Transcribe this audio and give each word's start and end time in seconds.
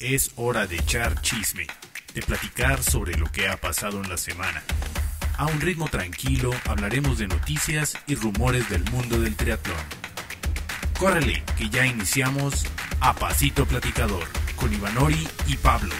Es 0.00 0.30
hora 0.36 0.68
de 0.68 0.76
echar 0.76 1.20
chisme, 1.22 1.66
de 2.14 2.22
platicar 2.22 2.84
sobre 2.84 3.16
lo 3.18 3.26
que 3.26 3.48
ha 3.48 3.56
pasado 3.56 4.00
en 4.00 4.08
la 4.08 4.16
semana. 4.16 4.62
A 5.36 5.46
un 5.46 5.60
ritmo 5.60 5.88
tranquilo 5.88 6.52
hablaremos 6.68 7.18
de 7.18 7.26
noticias 7.26 7.98
y 8.06 8.14
rumores 8.14 8.70
del 8.70 8.84
mundo 8.92 9.20
del 9.20 9.34
triatlón. 9.34 9.76
Córrele, 11.00 11.42
que 11.56 11.68
ya 11.68 11.84
iniciamos 11.84 12.64
a 13.00 13.12
Pasito 13.12 13.66
Platicador 13.66 14.22
con 14.54 14.72
Ivanori 14.72 15.26
y 15.48 15.56
Pablo. 15.56 15.94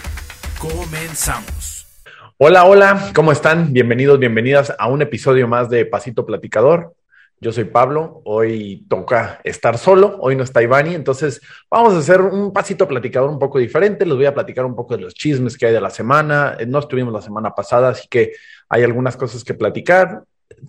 Comenzamos. 0.60 1.88
Hola, 2.36 2.66
hola, 2.66 3.10
¿cómo 3.16 3.32
están? 3.32 3.72
Bienvenidos, 3.72 4.20
bienvenidas 4.20 4.72
a 4.78 4.86
un 4.86 5.02
episodio 5.02 5.48
más 5.48 5.70
de 5.70 5.84
Pasito 5.84 6.24
Platicador. 6.24 6.94
Yo 7.40 7.52
soy 7.52 7.64
Pablo, 7.64 8.20
hoy 8.24 8.84
toca 8.88 9.40
estar 9.44 9.78
solo, 9.78 10.16
hoy 10.20 10.34
no 10.34 10.42
está 10.42 10.60
Ivani, 10.60 10.96
entonces 10.96 11.40
vamos 11.70 11.94
a 11.94 11.98
hacer 11.98 12.20
un 12.20 12.52
pasito 12.52 12.88
platicador 12.88 13.30
un 13.30 13.38
poco 13.38 13.60
diferente, 13.60 14.04
les 14.04 14.16
voy 14.16 14.26
a 14.26 14.34
platicar 14.34 14.64
un 14.64 14.74
poco 14.74 14.96
de 14.96 15.04
los 15.04 15.14
chismes 15.14 15.56
que 15.56 15.66
hay 15.66 15.72
de 15.72 15.80
la 15.80 15.90
semana, 15.90 16.56
eh, 16.58 16.66
no 16.66 16.80
estuvimos 16.80 17.12
la 17.12 17.22
semana 17.22 17.54
pasada, 17.54 17.90
así 17.90 18.08
que 18.08 18.32
hay 18.68 18.82
algunas 18.82 19.16
cosas 19.16 19.44
que 19.44 19.54
platicar, 19.54 20.24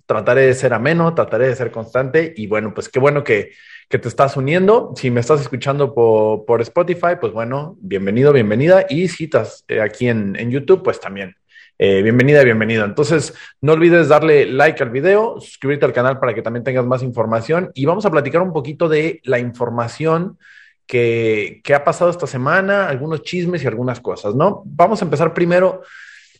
trataré 0.05 0.41
de 0.41 0.53
ser 0.53 0.73
ameno, 0.73 1.15
trataré 1.15 1.47
de 1.47 1.55
ser 1.55 1.71
constante 1.71 2.35
y 2.37 2.45
bueno, 2.45 2.71
pues 2.71 2.87
qué 2.87 2.99
bueno 2.99 3.23
que, 3.23 3.53
que 3.89 3.97
te 3.97 4.07
estás 4.07 4.37
uniendo, 4.37 4.93
si 4.95 5.09
me 5.09 5.21
estás 5.21 5.41
escuchando 5.41 5.95
por, 5.95 6.45
por 6.45 6.61
Spotify, 6.61 7.15
pues 7.19 7.33
bueno, 7.33 7.77
bienvenido, 7.81 8.31
bienvenida 8.31 8.85
y 8.87 9.07
si 9.07 9.23
estás 9.23 9.65
eh, 9.69 9.81
aquí 9.81 10.07
en, 10.07 10.35
en 10.35 10.51
YouTube, 10.51 10.83
pues 10.83 10.99
también 10.99 11.35
eh, 11.81 12.01
bienvenida, 12.01 12.43
bienvenido. 12.43 12.83
Entonces, 12.83 13.33
no 13.61 13.71
olvides 13.71 14.09
darle 14.09 14.45
like 14.45 14.83
al 14.83 14.89
video, 14.89 15.39
suscribirte 15.39 15.85
al 15.85 15.93
canal 15.93 16.19
para 16.19 16.33
que 16.33 16.41
también 16.41 16.65
tengas 16.65 16.85
más 16.85 17.01
información 17.01 17.71
y 17.73 17.85
vamos 17.85 18.05
a 18.05 18.11
platicar 18.11 18.41
un 18.41 18.51
poquito 18.51 18.89
de 18.89 19.21
la 19.23 19.39
información 19.39 20.37
que, 20.85 21.61
ha 21.73 21.83
pasado 21.85 22.11
esta 22.11 22.27
semana, 22.27 22.89
algunos 22.89 23.21
chismes 23.23 23.63
y 23.63 23.67
algunas 23.67 24.01
cosas, 24.01 24.35
¿no? 24.35 24.61
Vamos 24.65 25.01
a 25.01 25.05
empezar 25.05 25.33
primero. 25.33 25.81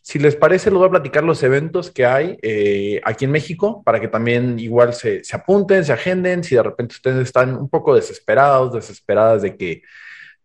Si 0.02 0.20
les 0.20 0.36
parece, 0.36 0.72
les 0.72 0.78
voy 0.78 0.88
a 0.88 0.92
platicar 0.92 1.24
los 1.24 1.42
eventos 1.42 1.90
que 1.90 2.06
hay 2.06 2.38
eh, 2.42 3.00
aquí 3.06 3.24
en 3.24 3.32
México 3.32 3.82
para 3.86 4.02
que 4.02 4.10
también 4.10 4.60
igual 4.60 4.94
se, 4.94 5.24
se, 5.24 5.36
apunten, 5.38 5.86
se 5.86 5.94
agenden. 5.94 6.44
Si 6.44 6.56
de 6.56 6.64
repente 6.64 6.96
ustedes 6.96 7.28
están 7.28 7.56
un 7.56 7.70
poco 7.70 7.96
desesperados, 7.96 8.74
desesperadas 8.74 9.44
de 9.44 9.56
que, 9.56 9.84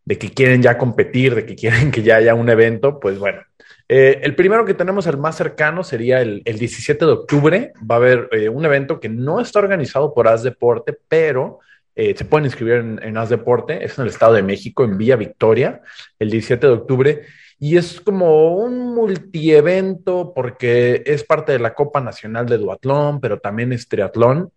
de 0.05 0.19
que 0.19 0.31
quieren 0.31 0.63
ya 0.63 0.79
competir, 0.79 1.35
de 1.35 1.47
que 1.47 1.57
quieren 1.57 1.91
que 1.91 2.03
ya 2.03 2.17
haya 2.17 2.35
un 2.35 2.49
evento, 2.49 3.01
pues 3.01 3.19
bueno, 3.19 3.41
eh, 3.89 4.21
el 4.23 4.35
primero 4.35 4.65
que 4.65 4.75
tenemos, 4.75 5.07
el 5.07 5.19
más 5.19 5.37
cercano, 5.37 5.85
sería 5.85 6.21
el, 6.21 6.43
17 6.43 7.05
de 7.05 7.13
octubre. 7.13 7.73
Va 7.91 7.97
a 7.97 7.99
haber 7.99 8.29
eh, 8.33 8.49
un 8.49 8.65
evento 8.65 9.01
que 9.01 9.09
no 9.09 9.41
está 9.41 9.59
organizado 9.59 10.15
por 10.15 10.29
As 10.29 10.43
Deporte, 10.43 10.97
pero 11.09 11.61
eh, 11.95 12.15
se 12.17 12.25
pueden 12.25 12.47
inscribir 12.47 12.75
en, 12.75 13.01
en 13.03 13.17
As 13.17 13.29
Deporte. 13.29 13.85
Es 13.85 13.99
en 13.99 14.05
el 14.05 14.11
Estado 14.11 14.35
de 14.35 14.43
México, 14.43 14.85
en 14.85 14.97
Villa 14.97 15.17
Victoria, 15.17 15.83
el 16.19 16.31
17 16.31 16.67
de 16.67 16.73
octubre. 16.73 17.23
Y 17.59 17.77
es 17.77 18.01
como 18.01 18.57
un 18.57 18.95
multievento 18.95 20.33
porque 20.35 21.03
es 21.07 21.25
parte 21.25 21.53
de 21.53 21.59
la 21.59 21.75
Copa 21.75 22.01
Nacional 22.01 22.47
de 22.47 22.59
Duatlón, 22.59 23.21
pero 23.21 23.39
también 23.39 23.73
es 23.73 23.89
triatlón. 23.89 24.51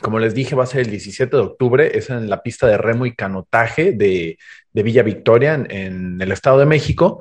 Como 0.00 0.18
les 0.18 0.34
dije, 0.34 0.54
va 0.54 0.64
a 0.64 0.66
ser 0.66 0.80
el 0.80 0.90
17 0.90 1.36
de 1.36 1.42
octubre, 1.42 1.96
es 1.96 2.10
en 2.10 2.28
la 2.28 2.42
pista 2.42 2.66
de 2.66 2.78
remo 2.78 3.06
y 3.06 3.14
canotaje 3.14 3.92
de, 3.92 4.38
Villa 4.72 5.02
Victoria, 5.02 5.54
en, 5.54 6.20
el 6.20 6.32
Estado 6.32 6.58
de 6.58 6.66
México. 6.66 7.20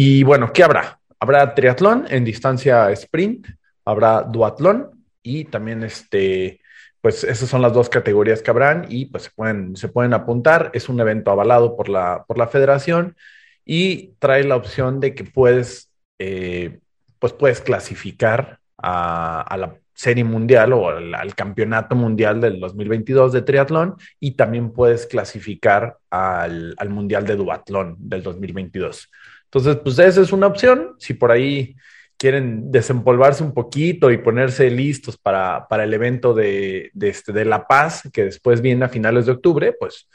Y 0.00 0.22
bueno, 0.22 0.52
¿qué 0.52 0.62
habrá? 0.62 1.00
Habrá 1.18 1.56
triatlón 1.56 2.06
en 2.08 2.24
distancia 2.24 2.88
sprint, 2.92 3.48
habrá 3.84 4.22
duatlón 4.22 5.04
y 5.24 5.46
también 5.46 5.82
este, 5.82 6.60
pues 7.00 7.24
esas 7.24 7.48
son 7.48 7.62
las 7.62 7.72
dos 7.72 7.88
categorías 7.88 8.40
que 8.40 8.52
habrán 8.52 8.86
y 8.88 9.06
pues 9.06 9.24
se 9.24 9.30
pueden, 9.30 9.74
se 9.74 9.88
pueden 9.88 10.14
apuntar. 10.14 10.70
Es 10.72 10.88
un 10.88 11.00
evento 11.00 11.32
avalado 11.32 11.76
por 11.76 11.88
la, 11.88 12.24
por 12.28 12.38
la 12.38 12.46
federación 12.46 13.16
y 13.64 14.12
trae 14.20 14.44
la 14.44 14.54
opción 14.54 15.00
de 15.00 15.16
que 15.16 15.24
puedes, 15.24 15.90
eh, 16.20 16.78
pues 17.18 17.32
puedes 17.32 17.60
clasificar 17.60 18.60
a, 18.76 19.56
la 19.58 19.80
serie 19.94 20.22
mundial 20.22 20.74
o 20.74 20.90
al, 20.90 21.34
campeonato 21.34 21.96
mundial 21.96 22.40
del 22.40 22.60
2022 22.60 23.32
de 23.32 23.42
triatlón 23.42 23.96
y 24.20 24.36
también 24.36 24.72
puedes 24.72 25.06
clasificar 25.06 25.98
al, 26.08 26.76
mundial 26.88 27.26
de 27.26 27.34
duatlón 27.34 27.96
del 27.98 28.22
2022. 28.22 29.10
Entonces, 29.48 29.76
pues 29.82 29.98
esa 29.98 30.20
es 30.20 30.32
una 30.32 30.46
opción. 30.46 30.94
Si 30.98 31.14
por 31.14 31.32
ahí 31.32 31.76
quieren 32.16 32.70
desempolvarse 32.70 33.42
un 33.42 33.54
poquito 33.54 34.10
y 34.10 34.18
ponerse 34.18 34.70
listos 34.70 35.16
para, 35.16 35.66
para 35.68 35.84
el 35.84 35.94
evento 35.94 36.34
de, 36.34 36.90
de, 36.92 37.08
este, 37.08 37.32
de 37.32 37.44
La 37.44 37.66
Paz, 37.66 38.08
que 38.12 38.24
después 38.24 38.60
viene 38.60 38.84
a 38.84 38.88
finales 38.88 39.26
de 39.26 39.32
octubre, 39.32 39.74
pues 39.78 40.08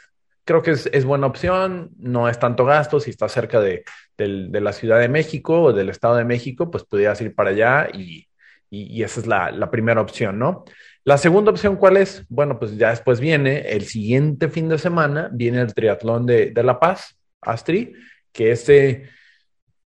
creo 0.43 0.61
que 0.61 0.71
es, 0.71 1.05
buena 1.05 1.27
opción. 1.27 1.91
No 1.97 2.29
es 2.29 2.39
tanto 2.39 2.65
gasto. 2.65 2.99
Si 2.99 3.09
está 3.09 3.29
cerca 3.29 3.59
de, 3.59 3.83
de 4.17 4.61
la 4.61 4.73
Ciudad 4.73 4.99
de 4.99 5.09
México 5.09 5.61
o 5.61 5.73
del 5.73 5.89
Estado 5.89 6.15
de 6.15 6.25
México, 6.25 6.69
pues 6.69 6.83
pudieras 6.83 7.19
ir 7.21 7.33
para 7.33 7.51
allá 7.51 7.89
y 7.93 8.27
y, 8.73 9.03
esa 9.03 9.19
es 9.19 9.27
la, 9.27 9.69
primera 9.69 10.01
opción, 10.01 10.39
¿no? 10.39 10.65
La 11.03 11.17
segunda 11.19 11.51
opción, 11.51 11.75
¿cuál 11.75 11.97
es? 11.97 12.25
Bueno, 12.27 12.57
pues 12.57 12.75
ya 12.75 12.89
después 12.89 13.19
viene 13.19 13.69
el 13.69 13.85
siguiente 13.85 14.49
fin 14.49 14.67
de 14.67 14.79
semana, 14.79 15.29
viene 15.31 15.61
el 15.61 15.73
triatlón 15.75 16.25
de, 16.25 16.51
La 16.55 16.79
Paz, 16.79 17.15
Astri, 17.41 17.93
que 18.31 18.51
ese, 18.51 19.09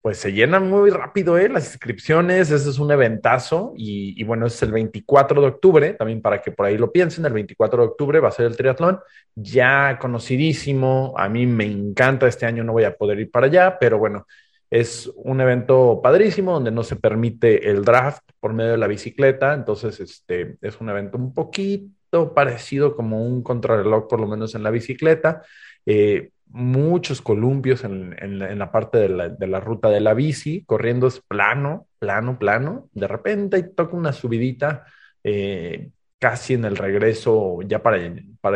pues 0.01 0.17
se 0.17 0.33
llena 0.33 0.59
muy 0.59 0.89
rápido, 0.89 1.37
¿eh? 1.37 1.47
Las 1.47 1.73
inscripciones, 1.73 2.49
ese 2.49 2.69
es 2.69 2.79
un 2.79 2.91
eventazo 2.91 3.73
y, 3.77 4.19
y, 4.19 4.23
bueno, 4.23 4.47
es 4.47 4.61
el 4.63 4.71
24 4.71 5.41
de 5.41 5.47
octubre, 5.47 5.93
también 5.93 6.21
para 6.21 6.41
que 6.41 6.51
por 6.51 6.65
ahí 6.65 6.77
lo 6.77 6.91
piensen, 6.91 7.25
el 7.25 7.33
24 7.33 7.83
de 7.83 7.89
octubre 7.89 8.19
va 8.19 8.29
a 8.29 8.31
ser 8.31 8.47
el 8.47 8.57
triatlón, 8.57 8.99
ya 9.35 9.99
conocidísimo, 9.99 11.13
a 11.17 11.29
mí 11.29 11.45
me 11.45 11.65
encanta, 11.65 12.27
este 12.27 12.47
año 12.47 12.63
no 12.63 12.73
voy 12.73 12.85
a 12.85 12.95
poder 12.95 13.19
ir 13.19 13.29
para 13.29 13.45
allá, 13.45 13.77
pero 13.79 13.99
bueno, 13.99 14.25
es 14.71 15.11
un 15.15 15.41
evento 15.41 15.99
padrísimo 16.01 16.53
donde 16.53 16.71
no 16.71 16.83
se 16.83 16.95
permite 16.95 17.69
el 17.69 17.83
draft 17.83 18.23
por 18.39 18.53
medio 18.53 18.71
de 18.71 18.77
la 18.77 18.87
bicicleta, 18.87 19.53
entonces 19.53 19.99
este, 19.99 20.57
es 20.61 20.79
un 20.81 20.89
evento 20.89 21.17
un 21.17 21.33
poquito 21.33 22.33
parecido 22.33 22.95
como 22.95 23.23
un 23.23 23.43
contrarreloj, 23.43 24.07
por 24.07 24.19
lo 24.19 24.27
menos 24.27 24.55
en 24.55 24.63
la 24.63 24.71
bicicleta. 24.71 25.43
Eh, 25.85 26.31
muchos 26.51 27.21
columpios 27.21 27.83
en, 27.83 28.59
la, 28.59 28.71
parte 28.71 28.97
de 28.97 29.47
la, 29.47 29.59
ruta 29.59 29.89
de 29.89 30.01
la 30.01 30.13
bici, 30.13 30.63
corriendo 30.65 31.07
es 31.07 31.21
plano, 31.21 31.87
plano, 31.99 32.37
plano. 32.37 32.89
De 32.93 33.07
repente 33.07 33.63
toca 33.63 33.95
una 33.95 34.13
subidita 34.13 34.85
eh, 35.23 35.89
casi 36.19 36.53
en 36.53 36.65
el 36.65 36.75
regreso 36.75 37.59
ya 37.63 37.81
para, 37.81 37.99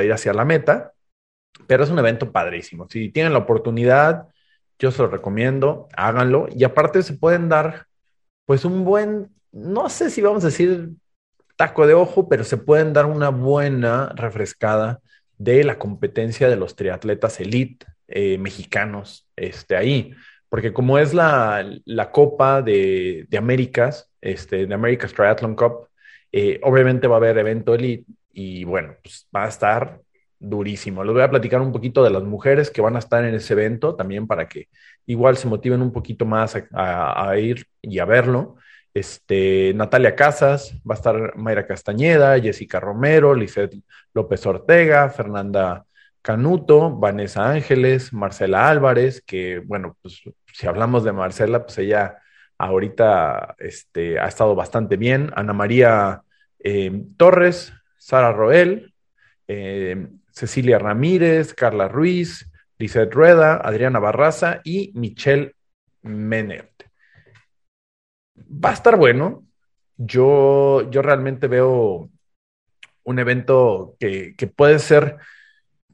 ir 0.04 0.14
hacia 0.14 0.34
la 0.34 0.46
meta, 0.46 0.94
pero 1.68 1.84
es 1.84 1.90
un 1.90 2.00
evento 2.00 2.32
padrísimo. 2.32 2.88
Si 2.90 3.10
tienen 3.10 3.34
la 3.34 3.40
oportunidad, 3.40 4.28
yo 4.78 4.92
se 4.92 5.02
lo 5.02 5.08
recomiendo, 5.08 5.88
háganlo. 5.96 6.48
Y 6.52 6.66
aparte 6.66 7.02
se 7.02 7.14
pueden 7.14 7.48
dar, 7.48 7.88
pues 8.46 8.66
un 8.66 8.84
buen, 8.84 9.34
no 9.52 9.90
sé 9.90 10.10
si 10.10 10.22
vamos 10.22 10.44
a 10.44 10.48
decir 10.48 10.90
taco 11.56 11.88
de 11.88 11.94
ojo, 11.94 12.28
pero 12.28 12.44
se 12.44 12.58
pueden 12.58 12.92
dar 12.92 13.06
una 13.06 13.30
buena 13.30 14.10
refrescada 14.16 15.00
de 15.38 15.64
la 15.64 15.78
competencia 15.78 16.50
de 16.50 16.56
los 16.56 16.76
triatletas 16.76 17.40
elite 17.40 17.86
eh, 18.08 18.38
mexicanos 18.38 19.28
este, 19.36 19.76
ahí. 19.76 20.14
Porque 20.50 20.74
como 20.74 20.98
es 20.98 21.14
la, 21.14 21.68
la 21.86 22.12
Copa 22.12 22.62
de, 22.62 23.26
de, 23.30 23.38
Américas, 23.38 24.12
este, 24.22 24.68
de 24.68 24.74
America's 24.74 25.14
Triathlon 25.14 25.56
Cup, 25.56 25.90
eh, 26.32 26.60
obviamente 26.64 27.08
va 27.08 27.16
a 27.16 27.18
haber 27.18 27.38
evento 27.38 27.74
elite 27.74 28.06
y 28.34 28.64
bueno, 28.66 28.96
pues 29.02 29.28
va 29.36 29.46
a 29.46 29.50
estar 29.50 30.02
durísimo. 30.40 31.04
Les 31.04 31.14
voy 31.14 31.24
a 31.24 31.30
platicar 31.30 31.62
un 31.62 31.72
poquito 31.72 32.04
de 32.04 32.10
las 32.10 32.24
mujeres 32.24 32.70
que 32.70 32.82
van 32.82 32.96
a 32.96 33.00
estar 33.00 33.24
en 33.26 33.34
ese 33.34 33.54
evento 33.54 33.96
también 33.96 34.28
para 34.28 34.48
que 34.48 34.68
igual 35.06 35.38
se 35.38 35.48
motiven 35.48 35.82
un 35.82 35.92
poquito 35.92 36.26
más 36.26 36.56
a, 36.74 37.38
ir 37.38 37.68
y 37.82 38.00
a 38.00 38.06
verlo. 38.06 38.58
Este, 38.96 39.74
Natalia 39.76 40.16
Casas, 40.16 40.74
va 40.90 40.96
a 40.96 40.98
estar 40.98 41.36
Mayra 41.36 41.68
Castañeda, 41.68 42.40
Jessica 42.40 42.80
Romero, 42.80 43.36
Lizeth 43.36 43.76
López 44.14 44.46
Ortega, 44.46 45.10
Fernanda 45.10 45.86
Canuto, 46.22 46.90
Vanessa 46.96 47.48
Ángeles, 47.50 48.14
Marcela 48.14 48.70
Álvarez, 48.70 49.22
que 49.22 49.60
bueno, 49.60 49.98
pues 50.02 50.22
si 50.54 50.66
hablamos 50.66 51.04
de 51.04 51.12
Marcela, 51.12 51.66
pues 51.66 51.78
ella 51.78 52.20
ahorita 52.58 53.56
este, 53.60 54.18
ha 54.18 54.28
estado 54.28 54.56
bastante 54.56 54.96
bien. 54.96 55.30
Ana 55.36 55.52
María 55.52 56.22
eh, 56.60 57.04
Torres, 57.18 57.74
Sara 57.98 58.32
Roel, 58.32 58.94
eh, 59.50 60.08
Cecilia 60.32 60.80
Ramírez, 60.80 61.54
Carla 61.54 61.90
Ruiz, 61.90 62.50
Lizeth 62.78 63.14
Rueda, 63.14 63.58
Adriana 63.58 64.00
Barraza 64.00 64.62
y 64.64 64.92
Michelle 64.96 65.54
Menert. 66.02 66.75
Va 68.38 68.72
a 68.72 68.74
estar 68.74 68.98
bueno. 68.98 69.46
Yo, 69.98 70.90
yo 70.92 71.02
realmente 71.02 71.48
veo 71.48 72.10
un 73.04 73.20
evento 73.20 73.96
que, 74.00 74.36
puede 74.56 74.80
ser 74.80 75.18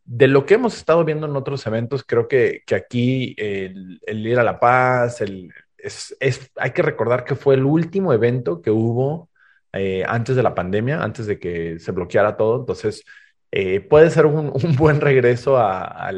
de 0.05 0.27
lo 0.27 0.45
que 0.45 0.55
hemos 0.55 0.75
estado 0.75 1.05
viendo 1.05 1.27
en 1.27 1.35
otros 1.35 1.65
eventos. 1.67 2.03
Creo 2.03 2.27
que, 2.27 2.63
aquí 2.75 3.35
el, 3.37 3.99
ir 4.07 4.39
a 4.39 4.43
La 4.43 4.59
Paz, 4.59 5.21
es, 5.77 6.51
hay 6.55 6.71
que 6.71 6.81
recordar 6.81 7.25
que 7.25 7.35
fue 7.35 7.55
el 7.55 7.65
último 7.65 8.13
evento 8.13 8.61
que 8.61 8.71
hubo 8.71 9.29
eh, 9.73 10.03
antes 10.07 10.35
de 10.35 10.43
la 10.43 10.55
pandemia, 10.55 11.01
antes 11.03 11.27
de 11.27 11.39
que 11.39 11.79
se 11.79 11.91
bloqueara 11.91 12.37
todo. 12.37 12.59
Entonces, 12.59 13.03
eh, 13.51 13.81
puede 13.81 14.09
ser 14.09 14.25
un, 14.25 14.53
buen 14.77 15.01
regreso 15.01 15.57
a, 15.57 16.09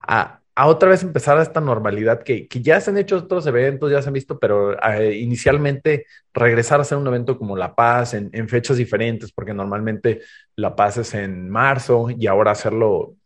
a 0.00 0.40
otra 0.56 0.88
vez 0.88 1.02
empezar 1.02 1.38
a 1.38 1.42
esta 1.42 1.60
normalidad 1.60 2.22
que, 2.22 2.46
que, 2.46 2.62
ya 2.62 2.80
se 2.80 2.90
han 2.90 2.98
hecho 2.98 3.16
otros 3.16 3.46
eventos, 3.46 3.90
ya 3.90 4.00
se 4.02 4.08
han 4.08 4.14
visto, 4.14 4.38
pero 4.38 4.80
eh, 4.82 5.14
inicialmente 5.16 6.06
regresar 6.32 6.78
a 6.78 6.82
hacer 6.82 6.98
un 6.98 7.06
evento 7.06 7.38
como 7.38 7.56
La 7.56 7.74
Paz 7.74 8.14
en, 8.14 8.30
en, 8.32 8.48
fechas 8.48 8.76
diferentes, 8.76 9.32
porque 9.32 9.52
normalmente 9.54 10.20
La 10.56 10.76
Paz 10.76 10.98
es 10.98 11.14
en 11.14 11.50
marzo 11.50 12.08
y 12.10 12.26
ahora 12.28 12.52
hacerlo 12.52 13.16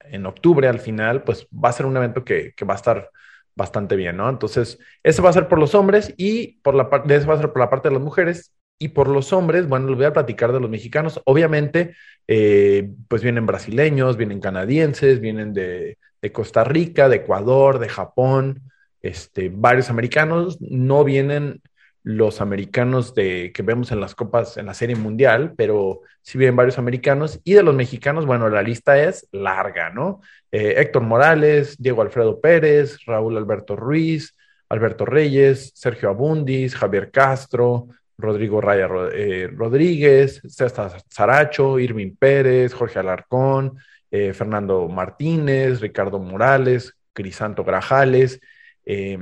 en 0.00 0.26
octubre 0.26 0.68
al 0.68 0.80
final, 0.80 1.24
pues 1.24 1.46
va 1.52 1.68
a 1.68 1.72
ser 1.72 1.86
un 1.86 1.96
evento 1.96 2.24
que, 2.24 2.54
que 2.56 2.64
va 2.64 2.74
a 2.74 2.76
estar 2.76 3.10
bastante 3.54 3.96
bien, 3.96 4.16
¿no? 4.16 4.28
Entonces, 4.30 4.78
ese 5.02 5.20
va 5.20 5.30
a 5.30 5.32
ser 5.34 5.48
por 5.48 5.58
los 5.58 5.74
hombres 5.74 6.14
y 6.16 6.58
por 6.62 6.74
la 6.74 6.88
parte, 6.88 7.14
ese 7.14 7.26
va 7.26 7.34
a 7.34 7.38
ser 7.38 7.52
por 7.52 7.60
la 7.60 7.70
parte 7.70 7.88
de 7.88 7.94
las 7.94 8.02
mujeres 8.02 8.54
y 8.78 8.88
por 8.88 9.08
los 9.08 9.32
hombres, 9.32 9.68
bueno, 9.68 9.88
les 9.88 9.96
voy 9.96 10.06
a 10.06 10.12
platicar 10.12 10.52
de 10.52 10.60
los 10.60 10.70
mexicanos. 10.70 11.20
Obviamente, 11.24 11.96
eh, 12.28 12.88
pues 13.08 13.22
vienen 13.22 13.46
brasileños, 13.46 14.16
vienen 14.16 14.40
canadienses, 14.40 15.20
vienen 15.20 15.52
de, 15.52 15.98
de, 16.22 16.32
Costa 16.32 16.64
Rica, 16.64 17.08
de 17.08 17.16
Ecuador, 17.16 17.78
de 17.78 17.88
Japón, 17.88 18.62
este, 19.02 19.50
varios 19.52 19.90
americanos. 19.90 20.58
No 20.60 21.04
vienen 21.04 21.62
los 22.02 22.40
americanos 22.40 23.14
de, 23.14 23.52
que 23.52 23.62
vemos 23.62 23.92
en 23.92 24.00
las 24.00 24.14
copas, 24.14 24.56
en 24.56 24.66
la 24.66 24.74
serie 24.74 24.96
mundial, 24.96 25.54
pero 25.56 26.00
sí 26.22 26.38
vienen 26.38 26.56
varios 26.56 26.78
americanos. 26.78 27.40
Y 27.44 27.52
de 27.52 27.62
los 27.62 27.74
mexicanos, 27.74 28.26
bueno, 28.26 28.48
la 28.48 28.62
lista 28.62 29.02
es 29.02 29.28
larga, 29.32 29.90
¿no? 29.90 30.20
Eh, 30.50 30.74
Héctor 30.78 31.02
Morales, 31.02 31.76
Diego 31.78 32.02
Alfredo 32.02 32.40
Pérez, 32.40 32.98
Raúl 33.04 33.36
Alberto 33.36 33.76
Ruiz, 33.76 34.34
Alberto 34.68 35.04
Reyes, 35.04 35.72
Sergio 35.74 36.10
Abundis, 36.10 36.74
Javier 36.74 37.10
Castro, 37.10 37.88
Rodrigo 38.18 38.60
Raya 38.60 38.88
eh, 39.12 39.48
Rodríguez, 39.52 40.42
César 40.48 41.02
Saracho, 41.08 41.78
Irving 41.78 42.16
Pérez, 42.18 42.74
Jorge 42.74 42.98
Alarcón, 42.98 43.78
eh, 44.10 44.32
Fernando 44.32 44.88
Martínez, 44.88 45.80
Ricardo 45.80 46.18
Morales, 46.18 46.94
Crisanto 47.12 47.64
Grajales, 47.64 48.40
eh, 48.84 49.18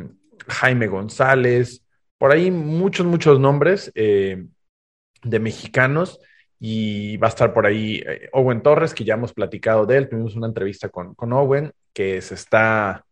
Jaime 0.48 0.86
González, 0.86 1.84
por 2.18 2.32
ahí 2.32 2.50
muchos, 2.50 3.06
muchos 3.06 3.40
nombres 3.40 3.92
de 3.94 5.38
mexicanos 5.40 6.20
y 6.58 7.16
va 7.18 7.26
a 7.26 7.30
estar 7.30 7.52
por 7.52 7.66
ahí 7.66 8.02
Owen 8.32 8.62
Torres, 8.62 8.94
que 8.94 9.04
ya 9.04 9.14
hemos 9.14 9.34
platicado 9.34 9.84
de 9.86 9.98
él, 9.98 10.08
tuvimos 10.08 10.34
una 10.36 10.46
entrevista 10.46 10.88
con, 10.88 11.14
con 11.14 11.32
Owen, 11.32 11.72
que 11.92 12.22
se 12.22 12.34
está 12.34 13.06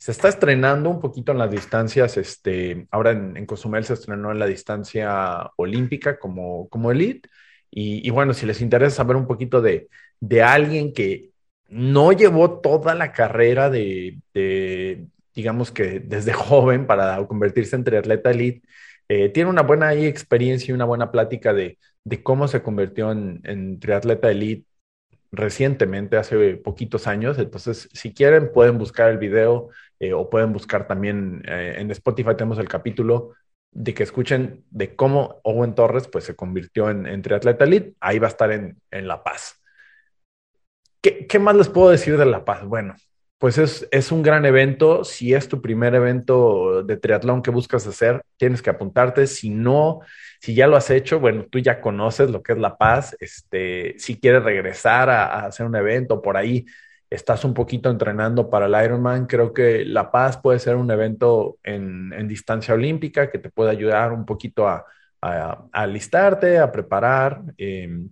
se 0.00 0.12
está 0.12 0.28
estrenando 0.28 0.88
un 0.88 0.98
poquito 0.98 1.30
en 1.32 1.38
las 1.38 1.50
distancias, 1.50 2.16
este, 2.16 2.86
ahora 2.90 3.10
en, 3.10 3.44
Cozumel 3.44 3.84
se 3.84 3.92
estrenó 3.92 4.32
en 4.32 4.38
la 4.38 4.46
distancia 4.46 5.50
olímpica 5.56 6.18
como, 6.18 6.70
como 6.70 6.90
elite. 6.90 7.28
Y, 7.70 8.08
bueno, 8.10 8.32
si 8.32 8.46
les 8.46 8.62
interesa 8.62 8.96
saber 8.96 9.16
un 9.16 9.26
poquito 9.26 9.60
de, 9.60 9.88
de 10.20 10.42
alguien 10.42 10.92
que 10.92 11.30
no 11.68 12.12
llevó 12.12 12.60
toda 12.60 12.94
la 12.94 13.12
carrera 13.12 13.70
de, 13.70 14.18
digamos 15.34 15.70
que 15.70 16.00
desde 16.00 16.32
joven 16.34 16.86
para 16.86 17.26
convertirse 17.26 17.76
en 17.76 17.84
triatleta 17.84 18.30
elite, 18.30 18.66
eh, 19.08 19.28
tiene 19.30 19.50
una 19.50 19.62
buena 19.62 19.92
experiencia 19.94 20.70
y 20.70 20.74
una 20.74 20.84
buena 20.84 21.10
plática 21.10 21.52
de, 21.52 21.78
de 22.04 22.22
cómo 22.22 22.48
se 22.48 22.62
convirtió 22.62 23.10
en, 23.12 23.80
triatleta 23.80 24.30
elite 24.30 24.66
recientemente, 25.32 26.16
hace 26.16 26.56
poquitos 26.56 27.06
años. 27.06 27.38
Entonces, 27.38 27.88
si 27.92 28.12
quieren, 28.12 28.52
pueden 28.52 28.78
buscar 28.78 29.10
el 29.10 29.18
video 29.18 29.68
eh, 30.00 30.12
o 30.12 30.28
pueden 30.30 30.52
buscar 30.52 30.86
también 30.86 31.42
eh, 31.46 31.76
en 31.78 31.90
Spotify, 31.92 32.34
tenemos 32.36 32.58
el 32.58 32.68
capítulo 32.68 33.34
de 33.72 33.94
que 33.94 34.02
escuchen 34.02 34.64
de 34.70 34.96
cómo 34.96 35.40
Owen 35.44 35.74
Torres 35.76 36.08
pues, 36.08 36.24
se 36.24 36.34
convirtió 36.34 36.90
en, 36.90 37.06
en 37.06 37.22
triatleta 37.22 37.64
elite. 37.64 37.94
Ahí 38.00 38.18
va 38.18 38.26
a 38.26 38.30
estar 38.30 38.50
en, 38.50 38.80
en 38.90 39.06
La 39.06 39.22
Paz. 39.22 39.59
¿Qué, 41.02 41.26
¿Qué, 41.26 41.38
más 41.38 41.56
les 41.56 41.68
puedo 41.68 41.90
decir 41.90 42.16
de 42.16 42.26
La 42.26 42.44
Paz? 42.44 42.64
Bueno, 42.64 42.94
pues 43.38 43.58
es, 43.58 43.88
es, 43.90 44.12
un 44.12 44.22
gran 44.22 44.44
evento. 44.44 45.04
Si 45.04 45.32
es 45.34 45.48
tu 45.48 45.62
primer 45.62 45.94
evento 45.94 46.82
de 46.82 46.96
triatlón 46.96 47.42
que 47.42 47.50
buscas 47.50 47.86
hacer, 47.86 48.22
tienes 48.36 48.62
que 48.62 48.70
apuntarte. 48.70 49.26
Si 49.26 49.50
no, 49.50 50.00
si 50.40 50.54
ya 50.54 50.66
lo 50.66 50.76
has 50.76 50.90
hecho, 50.90 51.20
bueno, 51.20 51.46
tú 51.50 51.58
ya 51.58 51.80
conoces 51.80 52.30
lo 52.30 52.42
que 52.42 52.52
es 52.52 52.58
La 52.58 52.76
Paz. 52.76 53.16
Este, 53.20 53.94
si 53.98 54.20
quieres 54.20 54.42
regresar 54.42 55.08
a, 55.10 55.26
a 55.26 55.46
hacer 55.46 55.66
un 55.66 55.76
evento 55.76 56.20
por 56.20 56.36
ahí, 56.36 56.66
estás 57.10 57.44
un 57.44 57.52
poquito 57.52 57.90
entrenando 57.90 58.48
para 58.48 58.66
el 58.66 58.84
Ironman, 58.84 59.26
creo 59.26 59.52
que 59.52 59.84
La 59.84 60.10
Paz 60.12 60.38
puede 60.38 60.60
ser 60.60 60.76
un 60.76 60.90
evento 60.90 61.58
en, 61.64 62.28
distancia 62.28 62.74
olímpica 62.74 63.30
que 63.30 63.38
te 63.38 63.50
puede 63.50 63.70
ayudar 63.70 64.12
un 64.12 64.24
poquito 64.24 64.68
a, 64.68 64.86
alistarte, 65.72 66.58
a 66.58 66.72
preparar 66.72 67.42
em, 67.58 68.08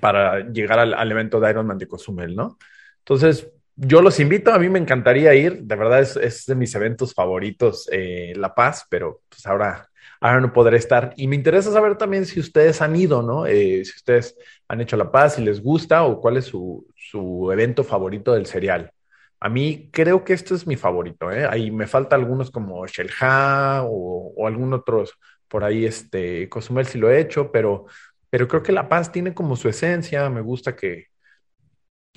para 0.00 0.40
llegar 0.40 0.78
al, 0.78 1.10
evento 1.10 1.40
de 1.40 1.50
Ironman 1.50 1.78
de 1.78 1.88
Cozumel, 1.88 2.34
¿no? 2.34 2.58
Entonces, 2.98 3.48
yo 3.76 4.02
los 4.02 4.20
invito, 4.20 4.52
a 4.52 4.58
mí 4.58 4.68
me 4.68 4.78
encantaría 4.78 5.34
ir, 5.34 5.62
de 5.62 5.76
verdad 5.76 6.00
es, 6.00 6.46
de 6.46 6.54
mis 6.54 6.74
eventos 6.74 7.14
favoritos 7.14 7.88
eh, 7.92 8.32
La 8.36 8.54
Paz, 8.54 8.86
pero 8.90 9.22
pues 9.28 9.46
ahora 9.46 9.88
ahora 10.20 10.40
no 10.40 10.52
podré 10.52 10.76
estar. 10.76 11.14
Y 11.16 11.26
me 11.28 11.36
interesa 11.36 11.72
saber 11.72 11.96
también 11.96 12.26
si 12.26 12.40
ustedes 12.40 12.82
han 12.82 12.96
ido, 12.96 13.22
¿no? 13.22 13.46
Eh, 13.46 13.84
si 13.84 13.92
ustedes 13.96 14.36
han 14.68 14.80
hecho 14.80 14.96
La 14.96 15.10
Paz, 15.10 15.34
si 15.34 15.42
les 15.42 15.62
gusta 15.62 16.04
o 16.04 16.20
cuál 16.20 16.36
es 16.36 16.46
su, 16.46 16.86
su 16.96 17.50
evento 17.52 17.84
favorito 17.84 18.32
del 18.34 18.46
serial. 18.46 18.92
A 19.40 19.48
mí 19.48 19.88
creo 19.92 20.24
que 20.24 20.32
este 20.32 20.54
es 20.54 20.66
mi 20.66 20.76
favorito, 20.76 21.30
¿eh? 21.30 21.46
Ahí 21.48 21.70
me 21.70 21.86
falta 21.86 22.16
algunos 22.16 22.50
como 22.50 22.86
Shelha 22.86 23.82
o, 23.84 24.32
o 24.36 24.46
algún 24.46 24.72
otros 24.72 25.14
por 25.48 25.64
ahí, 25.64 25.86
este, 25.86 26.48
Cozumel 26.48 26.86
si 26.86 26.98
lo 26.98 27.10
he 27.10 27.20
hecho, 27.20 27.50
pero, 27.50 27.86
pero 28.30 28.48
creo 28.48 28.62
que 28.62 28.72
La 28.72 28.88
Paz 28.88 29.12
tiene 29.12 29.34
como 29.34 29.56
su 29.56 29.68
esencia, 29.68 30.28
me 30.30 30.40
gusta 30.40 30.76
que, 30.76 31.06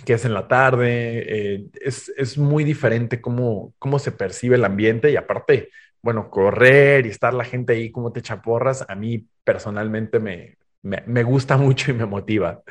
que 0.06 0.14
es 0.14 0.26
en 0.26 0.34
la 0.34 0.48
tarde, 0.48 1.56
eh, 1.56 1.66
es, 1.82 2.12
es, 2.18 2.38
muy 2.38 2.64
diferente 2.64 3.22
cómo, 3.22 3.74
cómo 3.80 4.00
se 4.00 4.12
percibe 4.12 4.56
el 4.56 4.66
ambiente 4.66 5.12
y 5.12 5.16
aparte, 5.16 5.70
bueno, 6.02 6.30
correr 6.30 7.06
y 7.06 7.10
estar 7.10 7.34
la 7.34 7.46
gente 7.46 7.74
ahí 7.74 7.92
como 7.92 8.12
te 8.12 8.22
chaporras, 8.22 8.86
a 8.88 8.96
mí 8.96 9.28
personalmente 9.44 10.20
me, 10.20 10.58
me, 10.82 11.04
me 11.08 11.24
gusta 11.24 11.58
mucho 11.58 11.92
y 11.92 11.94
me 11.94 12.06
motiva. 12.06 12.62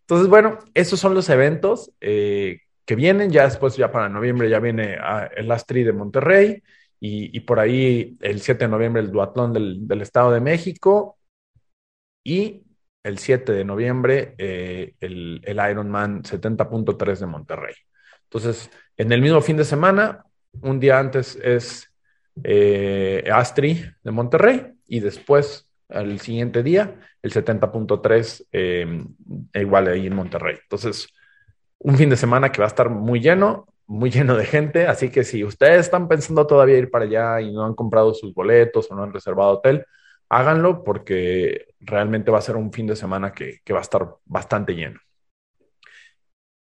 Entonces, 0.00 0.28
bueno, 0.28 0.58
esos 0.74 1.00
son 1.00 1.14
los 1.14 1.30
eventos 1.30 1.92
eh, 2.00 2.60
que 2.84 2.94
vienen. 2.94 3.30
Ya 3.30 3.44
después, 3.44 3.76
ya 3.76 3.90
para 3.90 4.08
noviembre, 4.08 4.50
ya 4.50 4.60
viene 4.60 4.98
ah, 5.00 5.30
el 5.34 5.50
Astri 5.50 5.82
de 5.82 5.92
Monterrey 5.92 6.62
y, 7.00 7.40
por 7.40 7.60
ahí 7.60 8.16
el 8.20 8.40
7 8.40 8.64
de 8.64 8.70
noviembre 8.70 9.02
el 9.02 9.10
Duatlón 9.10 9.52
del, 9.52 10.00
Estado 10.00 10.32
de 10.32 10.40
México 10.40 11.18
y 12.24 12.63
el 13.04 13.18
7 13.18 13.52
de 13.52 13.64
noviembre 13.64 14.34
eh, 14.38 14.94
el, 15.00 15.40
el 15.44 15.70
Ironman 15.70 16.24
70.3 16.24 17.18
de 17.18 17.26
Monterrey. 17.26 17.74
Entonces, 18.24 18.70
en 18.96 19.12
el 19.12 19.20
mismo 19.20 19.40
fin 19.40 19.56
de 19.56 19.64
semana, 19.64 20.24
un 20.62 20.80
día 20.80 20.98
antes 20.98 21.36
es 21.36 21.92
eh, 22.42 23.28
Astri 23.32 23.84
de 24.02 24.10
Monterrey 24.10 24.72
y 24.88 25.00
después 25.00 25.68
al 25.88 26.18
siguiente 26.18 26.62
día, 26.62 26.98
el 27.22 27.32
70.3 27.32 28.46
eh, 28.52 29.04
igual 29.54 29.88
ahí 29.88 30.06
en 30.06 30.14
Monterrey. 30.14 30.56
Entonces, 30.62 31.08
un 31.78 31.96
fin 31.96 32.10
de 32.10 32.16
semana 32.16 32.50
que 32.50 32.58
va 32.58 32.66
a 32.66 32.68
estar 32.68 32.88
muy 32.90 33.20
lleno, 33.20 33.68
muy 33.86 34.10
lleno 34.10 34.36
de 34.36 34.46
gente, 34.46 34.86
así 34.86 35.10
que 35.10 35.24
si 35.24 35.44
ustedes 35.44 35.80
están 35.80 36.08
pensando 36.08 36.46
todavía 36.46 36.78
ir 36.78 36.90
para 36.90 37.04
allá 37.04 37.40
y 37.40 37.52
no 37.52 37.64
han 37.64 37.74
comprado 37.74 38.14
sus 38.14 38.34
boletos 38.34 38.90
o 38.90 38.94
no 38.94 39.02
han 39.02 39.12
reservado 39.12 39.52
hotel, 39.52 39.84
háganlo 40.36 40.84
porque 40.84 41.66
realmente 41.80 42.30
va 42.30 42.38
a 42.38 42.42
ser 42.42 42.56
un 42.56 42.72
fin 42.72 42.86
de 42.86 42.96
semana 42.96 43.32
que 43.32 43.72
va 43.72 43.78
a 43.78 43.82
estar 43.82 44.16
bastante 44.26 44.74
lleno. 44.74 45.00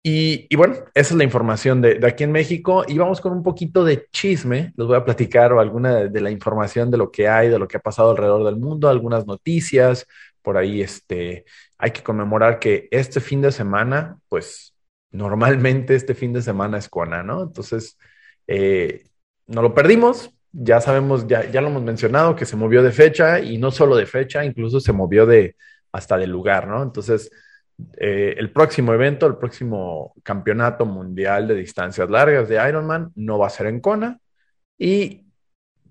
Y, 0.02 0.54
bueno, 0.56 0.76
esa 0.94 1.12
es 1.12 1.12
la 1.12 1.24
información 1.24 1.82
de, 1.82 2.00
aquí 2.06 2.24
en 2.24 2.32
México. 2.32 2.84
Y 2.88 2.96
vamos 2.96 3.20
con 3.20 3.32
un 3.32 3.42
poquito 3.42 3.84
de 3.84 4.06
chisme. 4.10 4.72
Les 4.76 4.86
voy 4.86 4.96
a 4.96 5.04
platicar 5.04 5.52
alguna 5.52 6.08
de, 6.08 6.20
la 6.20 6.30
información 6.30 6.90
de 6.90 6.96
lo 6.96 7.10
que 7.10 7.28
hay, 7.28 7.48
de 7.48 7.58
lo 7.58 7.68
que 7.68 7.76
ha 7.76 7.80
pasado 7.80 8.10
alrededor 8.10 8.44
del 8.44 8.56
mundo, 8.56 8.88
algunas 8.88 9.26
noticias. 9.26 10.06
Por 10.42 10.56
ahí 10.56 10.80
este, 10.80 11.44
hay 11.76 11.90
que 11.90 12.02
conmemorar 12.02 12.58
que 12.58 12.88
este 12.90 13.20
fin 13.20 13.42
de 13.42 13.52
semana, 13.52 14.18
pues 14.28 14.74
normalmente 15.10 15.94
este 15.94 16.14
fin 16.14 16.32
de 16.32 16.42
semana 16.42 16.78
es 16.78 16.88
Kona, 16.88 17.22
¿no? 17.22 17.42
Entonces, 17.42 17.98
eh, 18.46 19.04
no 19.46 19.60
lo 19.60 19.74
perdimos. 19.74 20.34
Ya 20.52 20.80
sabemos, 20.80 21.26
ya, 21.26 21.48
ya 21.50 21.60
lo 21.60 21.68
hemos 21.68 21.82
mencionado, 21.82 22.34
que 22.34 22.44
se 22.44 22.56
movió 22.56 22.82
de 22.82 22.92
fecha 22.92 23.40
y 23.40 23.58
no 23.58 23.70
solo 23.70 23.96
de 23.96 24.06
fecha, 24.06 24.44
incluso 24.44 24.80
se 24.80 24.92
movió 24.92 25.26
de 25.26 25.56
hasta 25.92 26.16
de 26.16 26.26
lugar, 26.26 26.66
¿no? 26.66 26.82
Entonces, 26.82 27.30
eh, 27.96 28.34
el 28.36 28.52
próximo 28.52 28.92
evento, 28.92 29.26
el 29.26 29.36
próximo 29.36 30.14
campeonato 30.22 30.84
mundial 30.86 31.48
de 31.48 31.54
distancias 31.54 32.10
largas 32.10 32.48
de 32.48 32.56
Ironman 32.68 33.12
no 33.14 33.38
va 33.38 33.46
a 33.46 33.50
ser 33.50 33.66
en 33.66 33.80
Kona 33.80 34.18
y 34.78 35.26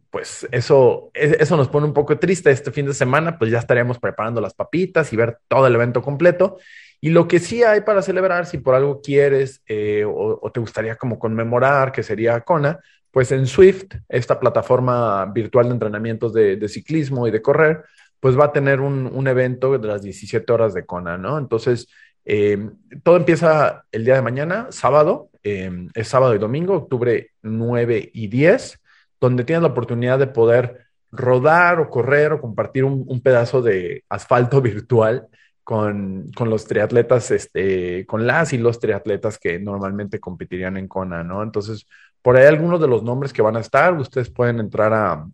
pues 0.09 0.47
eso, 0.51 1.11
eso 1.13 1.55
nos 1.55 1.67
pone 1.69 1.85
un 1.85 1.93
poco 1.93 2.17
triste 2.17 2.49
este 2.49 2.71
fin 2.71 2.87
de 2.87 2.93
semana, 2.93 3.37
pues 3.37 3.51
ya 3.51 3.59
estaríamos 3.59 3.99
preparando 3.99 4.41
las 4.41 4.55
papitas 4.55 5.13
y 5.13 5.15
ver 5.15 5.37
todo 5.47 5.67
el 5.67 5.75
evento 5.75 6.01
completo. 6.01 6.57
Y 6.99 7.09
lo 7.09 7.27
que 7.27 7.39
sí 7.39 7.63
hay 7.63 7.81
para 7.81 8.01
celebrar, 8.01 8.45
si 8.47 8.57
por 8.57 8.75
algo 8.75 9.01
quieres 9.01 9.61
eh, 9.67 10.03
o, 10.05 10.51
te 10.51 10.59
gustaría 10.59 10.95
como 10.95 11.19
conmemorar, 11.19 11.91
que 11.91 12.03
sería 12.03 12.41
Kona, 12.41 12.79
pues 13.11 13.31
en 13.31 13.47
Swift, 13.47 13.95
esta 14.07 14.39
plataforma 14.39 15.25
virtual 15.25 15.67
de 15.67 15.73
entrenamientos 15.73 16.33
de, 16.33 16.67
ciclismo 16.67 17.27
y 17.27 17.31
de 17.31 17.41
correr, 17.41 17.83
pues 18.19 18.37
va 18.37 18.45
a 18.45 18.51
tener 18.51 18.81
un, 18.81 19.27
evento 19.27 19.77
de 19.77 19.87
las 19.87 20.01
17 20.01 20.51
horas 20.51 20.73
de 20.73 20.85
Kona, 20.85 21.17
¿no? 21.17 21.37
Entonces, 21.37 21.87
eh, 22.25 22.69
todo 23.03 23.17
empieza 23.17 23.85
el 23.91 24.05
día 24.05 24.15
de 24.15 24.21
mañana, 24.21 24.67
sábado, 24.69 25.29
em, 25.43 25.89
es 25.95 26.07
sábado 26.07 26.35
y 26.35 26.37
domingo, 26.37 26.75
octubre 26.75 27.31
9 27.41 28.11
y 28.13 28.27
10, 28.27 28.79
donde 29.19 29.43
tienes 29.43 29.63
la 29.63 29.69
oportunidad 29.69 30.19
de 30.19 30.27
poder 30.27 30.89
rodar 31.11 31.79
o 31.79 31.89
correr 31.89 32.33
o 32.33 32.41
compartir 32.41 32.83
un, 32.83 33.21
pedazo 33.21 33.61
de 33.61 34.03
asfalto 34.09 34.61
virtual 34.61 35.27
con, 35.63 36.31
los 36.39 36.65
triatletas, 36.65 37.31
este, 37.31 38.05
con 38.05 38.25
las 38.25 38.53
y 38.53 38.57
los 38.57 38.79
triatletas 38.79 39.37
que 39.37 39.59
normalmente 39.59 40.19
competirían 40.19 40.77
en 40.77 40.87
Kona, 40.87 41.23
¿no? 41.23 41.43
Entonces, 41.43 41.85
por 42.21 42.37
ahí 42.37 42.45
algunos 42.45 42.79
de 42.79 42.87
los 42.87 43.03
nombres 43.03 43.33
que 43.33 43.41
van 43.41 43.57
a 43.57 43.59
estar, 43.61 43.93
ustedes 43.93 44.29
pueden 44.29 44.59
entrar 44.59 44.93
a, 44.93 45.25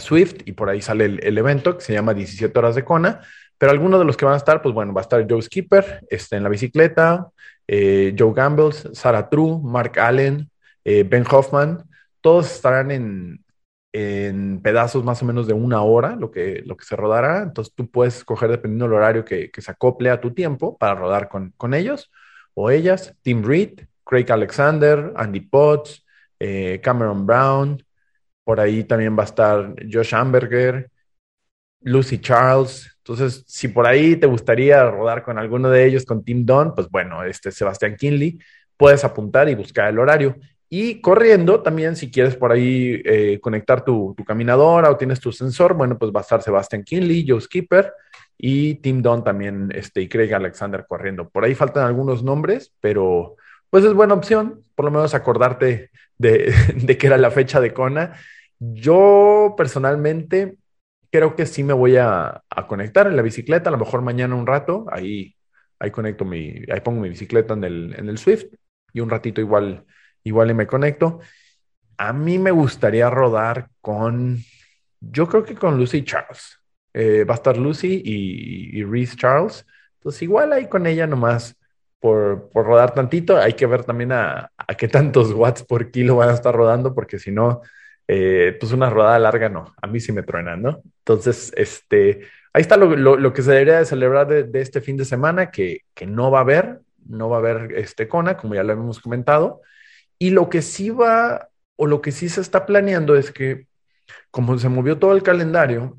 Swift 0.00 0.42
y 0.44 0.52
por 0.52 0.68
ahí 0.68 0.82
sale 0.82 1.04
el, 1.04 1.38
evento 1.38 1.78
que 1.78 1.84
se 1.84 1.94
llama 1.94 2.12
17 2.12 2.58
horas 2.58 2.74
de 2.74 2.84
Kona, 2.84 3.20
pero 3.56 3.72
algunos 3.72 3.98
de 3.98 4.04
los 4.04 4.18
que 4.18 4.26
van 4.26 4.34
a 4.34 4.36
estar, 4.36 4.60
pues 4.60 4.74
bueno, 4.74 4.92
va 4.92 5.00
a 5.00 5.02
estar 5.02 5.24
Joe 5.26 5.40
Skipper 5.40 6.04
este, 6.10 6.36
en 6.36 6.42
la 6.42 6.50
bicicleta, 6.50 7.28
eh, 7.66 8.14
Joe 8.18 8.34
Gamble, 8.34 8.72
Sarah 8.72 9.30
True, 9.30 9.60
Mark 9.62 9.98
Allen, 9.98 10.50
eh, 10.84 11.04
Ben 11.04 11.24
Hoffman, 11.30 11.84
todos 12.20 12.52
estarán 12.52 12.90
en, 12.90 13.44
en 13.92 14.60
pedazos 14.62 15.04
más 15.04 15.22
o 15.22 15.26
menos 15.26 15.46
de 15.46 15.54
una 15.54 15.82
hora, 15.82 16.14
lo 16.16 16.30
que, 16.30 16.62
lo 16.66 16.76
que 16.76 16.84
se 16.84 16.96
rodará. 16.96 17.42
Entonces 17.42 17.74
tú 17.74 17.90
puedes 17.90 18.18
escoger 18.18 18.50
dependiendo 18.50 18.86
del 18.86 18.94
horario 18.94 19.24
que, 19.24 19.50
se 19.56 19.70
acople 19.70 20.10
a 20.10 20.20
tu 20.20 20.34
tiempo 20.34 20.76
para 20.78 20.94
rodar 20.94 21.28
con, 21.28 21.52
con 21.56 21.74
ellos 21.74 22.10
o 22.54 22.70
ellas. 22.70 23.14
Tim 23.22 23.42
Reed, 23.42 23.87
Craig 24.08 24.26
Alexander, 24.30 25.12
Andy 25.16 25.40
Potts, 25.40 26.02
eh, 26.38 26.80
Cameron 26.82 27.26
Brown. 27.26 27.82
Por 28.42 28.58
ahí 28.58 28.84
también 28.84 29.16
va 29.16 29.22
a 29.22 29.26
estar 29.26 29.74
Josh 29.92 30.14
Amberger, 30.14 30.90
Lucy 31.82 32.18
Charles. 32.18 32.90
Entonces, 32.98 33.44
si 33.46 33.68
por 33.68 33.86
ahí 33.86 34.16
te 34.16 34.26
gustaría 34.26 34.90
rodar 34.90 35.22
con 35.22 35.38
alguno 35.38 35.68
de 35.68 35.84
ellos, 35.84 36.06
con 36.06 36.24
Tim 36.24 36.46
Don, 36.46 36.74
pues 36.74 36.88
bueno, 36.88 37.22
este 37.22 37.52
Sebastián 37.52 37.96
Kinley, 37.96 38.38
puedes 38.78 39.04
apuntar 39.04 39.46
y 39.50 39.54
buscar 39.54 39.88
el 39.90 39.98
horario. 39.98 40.36
Y 40.70 41.02
corriendo 41.02 41.62
también, 41.62 41.94
si 41.94 42.10
quieres 42.10 42.34
por 42.34 42.50
ahí 42.50 43.02
eh, 43.04 43.38
conectar 43.42 43.84
tu, 43.84 44.14
caminadora 44.26 44.90
o 44.90 44.96
tienes 44.96 45.20
tu 45.20 45.32
sensor, 45.32 45.74
bueno, 45.74 45.98
pues 45.98 46.12
va 46.12 46.20
a 46.20 46.22
estar 46.22 46.42
Sebastian 46.42 46.82
Kinley, 46.82 47.26
Joe 47.28 47.42
Skipper 47.42 47.92
y 48.38 48.76
Tim 48.76 49.02
Don 49.02 49.22
también, 49.22 49.70
este, 49.74 50.00
y 50.00 50.08
Craig 50.08 50.32
Alexander 50.32 50.86
corriendo. 50.88 51.28
Por 51.28 51.44
ahí 51.44 51.54
faltan 51.54 51.86
algunos 51.86 52.22
nombres, 52.22 52.72
pero 52.80 53.36
pues 53.70 53.84
es 53.84 53.94
buena 53.94 54.14
opción, 54.14 54.64
por 54.74 54.84
lo 54.84 54.90
menos 54.90 55.14
acordarte 55.14 55.90
de, 56.18 56.98
que 56.98 57.06
era 57.06 57.18
la 57.18 57.30
fecha 57.30 57.60
de 57.60 57.72
Kona. 57.72 58.14
Yo 58.58 59.54
personalmente 59.56 60.56
creo 61.10 61.36
que 61.36 61.46
sí 61.46 61.62
me 61.62 61.72
voy 61.72 61.96
a, 61.96 62.42
conectar 62.66 63.06
en 63.06 63.16
la 63.16 63.22
bicicleta, 63.22 63.70
a 63.70 63.72
lo 63.72 63.78
mejor 63.78 64.02
mañana 64.02 64.34
un 64.34 64.46
rato, 64.46 64.86
ahí, 64.90 65.34
ahí 65.78 65.90
conecto 65.90 66.24
mi, 66.24 66.62
ahí 66.72 66.80
pongo 66.80 67.00
mi 67.00 67.08
bicicleta 67.08 67.54
en 67.54 67.64
el, 67.64 67.94
en 67.96 68.08
el 68.08 68.18
Swift 68.18 68.46
y 68.92 69.00
un 69.00 69.10
ratito 69.10 69.40
igual 69.40 69.84
igual 70.24 70.50
y 70.50 70.54
me 70.54 70.66
conecto. 70.66 71.20
A 71.96 72.12
mí 72.12 72.38
me 72.38 72.50
gustaría 72.50 73.10
rodar 73.10 73.70
con, 73.80 74.38
yo 75.00 75.28
creo 75.28 75.44
que 75.44 75.54
con 75.54 75.76
Lucy 75.78 76.04
Charles. 76.04 76.58
Eh, 76.94 77.24
va 77.24 77.34
a 77.34 77.36
estar 77.36 77.56
Lucy 77.56 78.02
y, 78.04 78.78
y 78.78 78.84
Reese 78.84 79.16
Charles. 79.16 79.66
Entonces 79.94 80.22
igual 80.22 80.52
ahí 80.52 80.68
con 80.68 80.86
ella 80.86 81.06
nomás 81.06 81.57
por, 82.00 82.50
por 82.50 82.66
rodar 82.66 82.94
tantito. 82.94 83.36
Hay 83.36 83.54
que 83.54 83.66
ver 83.66 83.84
también 83.84 84.12
a, 84.12 84.50
a, 84.56 84.74
qué 84.74 84.88
tantos 84.88 85.32
watts 85.32 85.62
por 85.64 85.90
kilo 85.90 86.16
van 86.16 86.30
a 86.30 86.34
estar 86.34 86.54
rodando, 86.54 86.94
porque 86.94 87.18
si 87.18 87.30
no, 87.30 87.62
eh, 88.06 88.56
pues 88.58 88.72
una 88.72 88.90
rodada 88.90 89.18
larga 89.18 89.48
no. 89.48 89.74
A 89.80 89.86
mí 89.86 90.00
sí 90.00 90.12
me 90.12 90.22
truenan, 90.22 90.62
¿no? 90.62 90.82
Entonces, 91.00 91.52
este, 91.56 92.22
ahí 92.52 92.62
está 92.62 92.76
lo, 92.76 92.96
lo, 92.96 93.32
que 93.32 93.42
se 93.42 93.52
debería 93.52 93.78
de 93.78 93.86
celebrar 93.86 94.26
de, 94.28 94.44
de, 94.44 94.60
este 94.60 94.80
fin 94.80 94.96
de 94.96 95.04
semana, 95.04 95.50
que, 95.50 95.80
que 95.94 96.06
no 96.06 96.30
va 96.30 96.38
a 96.38 96.42
haber, 96.42 96.80
no 97.06 97.28
va 97.28 97.36
a 97.36 97.40
haber 97.40 97.72
este 97.76 98.08
Kona, 98.08 98.36
como 98.36 98.54
ya 98.54 98.62
lo 98.62 98.72
hemos 98.72 99.00
comentado. 99.00 99.62
Y 100.18 100.30
lo 100.30 100.48
que 100.48 100.62
sí 100.62 100.90
va, 100.90 101.48
o 101.76 101.86
lo 101.86 102.00
que 102.00 102.12
sí 102.12 102.28
se 102.28 102.40
está 102.40 102.66
planeando 102.66 103.16
es 103.16 103.30
que, 103.30 103.66
como 104.30 104.58
se 104.58 104.68
movió 104.68 104.98
todo 104.98 105.12
el 105.14 105.22
calendario, 105.22 105.96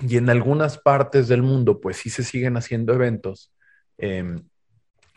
y 0.00 0.16
en 0.16 0.30
algunas 0.30 0.78
partes 0.78 1.28
del 1.28 1.42
mundo, 1.42 1.80
pues 1.80 1.96
sí 1.96 2.10
se 2.10 2.22
siguen 2.22 2.56
haciendo 2.56 2.94
eventos, 2.94 3.52
em, 3.98 4.44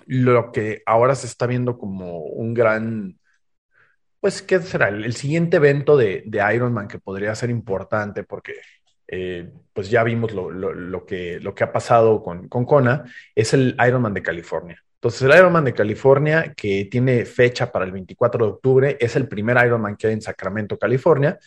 lo 0.08 0.52
que 0.52 0.82
ahora 0.86 1.16
se 1.16 1.28
está 1.28 1.48
viendo 1.48 1.78
como 1.78 2.20
un 2.20 2.54
gran, 2.54 3.20
pues, 4.20 4.42
¿qué 4.42 4.60
será? 4.60 4.90
El, 4.90 5.14
siguiente 5.14 5.58
evento 5.58 5.98
de, 5.98 6.24
de, 6.26 6.56
Ironman 6.56 6.88
que 6.88 7.00
podría 7.00 7.36
ser 7.36 7.50
importante 7.50 8.24
porque, 8.24 8.56
eh, 9.08 9.52
pues 9.74 9.90
ya 9.90 10.04
vimos 10.04 10.34
lo, 10.34 10.52
lo, 10.52 11.06
que, 11.06 11.40
lo 11.40 11.56
que 11.56 11.64
ha 11.64 11.72
pasado 11.72 12.24
con, 12.24 12.48
con 12.48 12.66
Kona, 12.66 13.06
es 13.36 13.54
el 13.54 13.76
Ironman 13.86 14.14
de 14.14 14.24
California. 14.24 14.84
Entonces, 14.96 15.24
el 15.24 15.36
Ironman 15.36 15.66
de 15.66 15.74
California, 15.74 16.54
que 16.56 16.86
tiene 16.86 17.26
fecha 17.26 17.72
para 17.72 17.86
el 17.86 17.92
24 17.92 18.46
de 18.46 18.52
octubre, 18.52 18.98
es 19.00 19.16
el 19.16 19.28
primer 19.28 19.58
Ironman 19.66 19.96
que 19.96 20.08
hay 20.08 20.14
en 20.14 20.22
Sacramento, 20.22 20.78
California. 20.78 21.40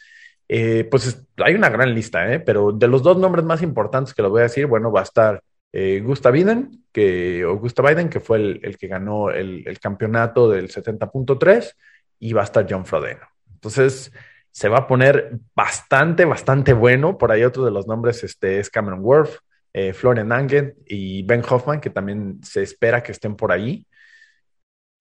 Eh, 0.49 0.89
pues 0.91 1.25
hay 1.39 1.55
una 1.55 1.71
gran 1.71 1.95
lista, 1.95 2.33
¿eh? 2.33 2.41
pero 2.41 2.73
de 2.73 2.89
los 2.89 3.03
dos 3.03 3.17
nombres 3.17 3.45
más 3.45 3.63
importantes 3.63 4.13
que 4.13 4.23
los 4.23 4.31
voy 4.31 4.41
a 4.41 4.45
decir, 4.45 4.67
bueno, 4.67 4.93
va 4.93 5.01
a 5.01 5.05
estar 5.05 5.43
eh, 5.77 6.31
Biden, 6.33 6.85
que, 6.93 7.45
o 7.45 7.61
Biden, 7.61 8.09
que 8.09 8.21
fue 8.21 8.39
el, 8.63 8.79
que 8.79 8.87
ganó 8.87 9.31
el, 9.31 9.79
campeonato 9.81 10.49
del 10.49 10.69
70.3, 10.69 11.75
y 12.21 12.33
va 12.33 12.43
a 12.43 12.45
estar 12.45 12.65
John 12.71 12.87
Frodeno. 12.87 13.27
Entonces, 13.53 14.13
se 14.53 14.69
va 14.69 14.79
a 14.79 14.87
poner 14.87 15.33
bastante, 15.53 16.25
bastante 16.25 16.73
bueno. 16.73 17.19
Por 17.19 17.33
ahí 17.33 17.43
otro 17.43 17.65
de 17.65 17.73
los 17.73 17.89
nombres 17.89 18.23
este, 18.23 18.61
es 18.61 18.71
Cameron 18.71 19.01
Worth, 19.01 19.41
eh, 19.73 19.93
Florian 19.93 20.31
Angen 20.31 20.77
y 20.87 21.25
Ben 21.25 21.43
Hoffman, 21.49 21.81
que 21.81 21.91
también 21.91 22.39
se 22.45 22.63
espera 22.63 23.03
que 23.03 23.11
estén 23.11 23.35
por 23.35 23.51
ahí. 23.51 23.85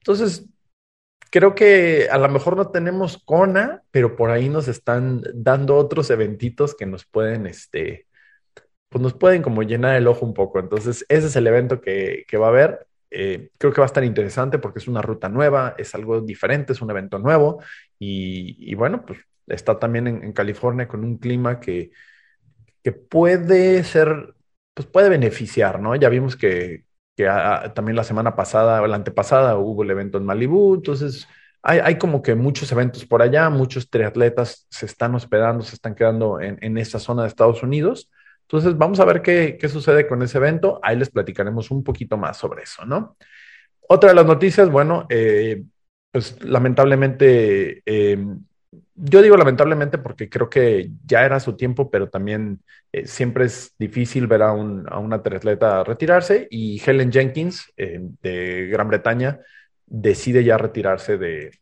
Entonces, 0.00 0.44
creo 1.30 1.54
que 1.54 2.08
a 2.10 2.18
lo 2.18 2.28
mejor 2.28 2.56
no 2.56 2.70
tenemos 2.70 3.22
Kona, 3.24 3.84
pero 3.92 4.16
por 4.16 4.32
ahí 4.32 4.48
nos 4.48 4.66
están 4.66 5.22
dando 5.34 5.76
otros 5.76 6.10
eventitos 6.10 6.74
que 6.74 6.86
nos 6.86 7.04
pueden, 7.04 7.46
este, 7.46 8.08
pues 8.94 9.02
nos 9.02 9.14
pueden 9.14 9.42
como 9.42 9.64
llenar 9.64 9.96
el 9.96 10.06
ojo 10.06 10.24
un 10.24 10.34
poco. 10.34 10.60
Entonces, 10.60 11.04
ese 11.08 11.26
es 11.26 11.34
el 11.34 11.48
evento 11.48 11.80
que, 11.80 12.24
va 12.40 12.46
a 12.46 12.50
haber. 12.50 12.86
Eh, 13.10 13.50
creo 13.58 13.72
que 13.72 13.80
va 13.80 13.86
a 13.86 13.90
estar 13.90 14.04
interesante 14.04 14.60
porque 14.60 14.78
es 14.78 14.86
una 14.86 15.02
ruta 15.02 15.28
nueva, 15.28 15.74
es 15.78 15.96
algo 15.96 16.20
diferente, 16.20 16.72
es 16.74 16.80
un 16.80 16.92
evento 16.92 17.18
nuevo 17.18 17.60
y, 17.98 18.72
bueno, 18.76 19.04
pues 19.04 19.18
está 19.48 19.80
también 19.80 20.06
en, 20.06 20.32
California 20.32 20.86
con 20.86 21.02
un 21.04 21.18
clima 21.18 21.58
que, 21.58 21.90
que 22.84 22.92
puede 22.92 23.82
ser 23.82 24.34
pues 24.74 24.86
puede 24.86 25.08
beneficiar, 25.08 25.80
¿no? 25.80 25.96
Ya 25.96 26.08
vimos 26.08 26.36
que, 26.36 26.84
también 27.74 27.96
la 27.96 28.04
semana 28.04 28.36
pasada 28.36 28.80
o 28.80 28.86
la 28.86 28.96
antepasada 28.96 29.56
hubo 29.58 29.82
el 29.82 29.90
evento 29.90 30.18
en 30.18 30.24
Malibú, 30.24 30.76
entonces 30.76 31.26
hay, 31.62 31.98
como 31.98 32.22
que 32.22 32.36
muchos 32.36 32.70
eventos 32.70 33.04
por 33.06 33.22
allá, 33.22 33.50
muchos 33.50 33.90
triatletas 33.90 34.68
se 34.70 34.86
están 34.86 35.16
hospedando, 35.16 35.64
se 35.64 35.74
están 35.74 35.96
quedando 35.96 36.40
en, 36.40 36.58
en 36.60 36.78
esa 36.78 37.00
zona 37.00 37.22
de 37.22 37.28
Estados 37.28 37.62
Unidos. 37.64 38.08
Entonces 38.44 38.76
vamos 38.76 39.00
a 39.00 39.04
ver 39.04 39.22
qué, 39.22 39.58
sucede 39.68 40.06
con 40.06 40.22
ese 40.22 40.38
evento, 40.38 40.80
ahí 40.82 40.96
les 40.96 41.10
platicaremos 41.10 41.70
un 41.70 41.82
poquito 41.82 42.16
más 42.16 42.36
sobre 42.36 42.62
eso, 42.62 42.84
¿no? 42.84 43.16
Otra 43.88 44.10
de 44.10 44.14
las 44.14 44.26
noticias, 44.26 44.70
bueno, 44.70 45.06
eh, 45.10 45.62
pues 46.10 46.42
lamentablemente 46.44 47.82
eh, 47.84 48.18
yo 48.94 49.22
digo 49.22 49.36
lamentablemente 49.36 49.98
porque 49.98 50.28
creo 50.28 50.48
que 50.48 50.90
ya 51.04 51.24
era 51.24 51.40
su 51.40 51.56
tiempo, 51.56 51.90
pero 51.90 52.08
también 52.08 52.60
eh, 52.92 53.06
siempre 53.06 53.46
es 53.46 53.74
difícil 53.78 54.26
ver 54.26 54.42
a, 54.42 54.52
un, 54.52 54.86
a 54.88 54.98
una 54.98 55.22
triatleta 55.22 55.82
retirarse 55.84 56.46
y 56.50 56.80
Helen 56.84 57.12
Jenkins 57.12 57.72
eh, 57.76 58.00
de 58.22 58.68
Gran 58.68 58.88
Bretaña 58.88 59.40
decide 59.86 60.44
ya 60.44 60.58
retirarse 60.58 61.18
de, 61.18 61.58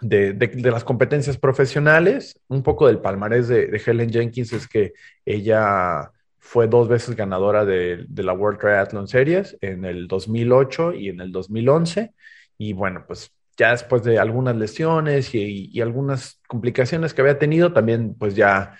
de, 0.00 0.32
de, 0.32 0.70
las 0.70 0.84
competencias 0.84 1.36
profesionales. 1.38 2.38
Un 2.48 2.62
poco 2.62 2.86
del 2.86 3.00
palmarés 3.00 3.48
de, 3.48 3.80
Helen 3.84 4.10
Jenkins 4.10 4.52
es 4.52 4.66
que 4.66 4.94
ella 5.24 6.10
fue 6.38 6.66
dos 6.66 6.88
veces 6.88 7.14
ganadora 7.16 7.64
de, 7.64 8.06
la 8.16 8.32
World 8.32 8.58
Triathlon 8.58 9.08
Series 9.08 9.56
en 9.60 9.84
el 9.84 10.08
2008 10.08 10.94
y 10.94 11.08
en 11.08 11.20
el 11.20 11.32
2011. 11.32 12.14
Y 12.58 12.72
bueno, 12.72 13.04
pues 13.06 13.30
ya 13.56 13.72
después 13.72 14.02
de 14.02 14.18
algunas 14.18 14.56
lesiones 14.56 15.34
y, 15.34 15.80
algunas 15.80 16.40
complicaciones 16.48 17.12
que 17.12 17.20
había 17.20 17.38
tenido, 17.38 17.72
también 17.72 18.14
pues 18.14 18.34
ya, 18.34 18.76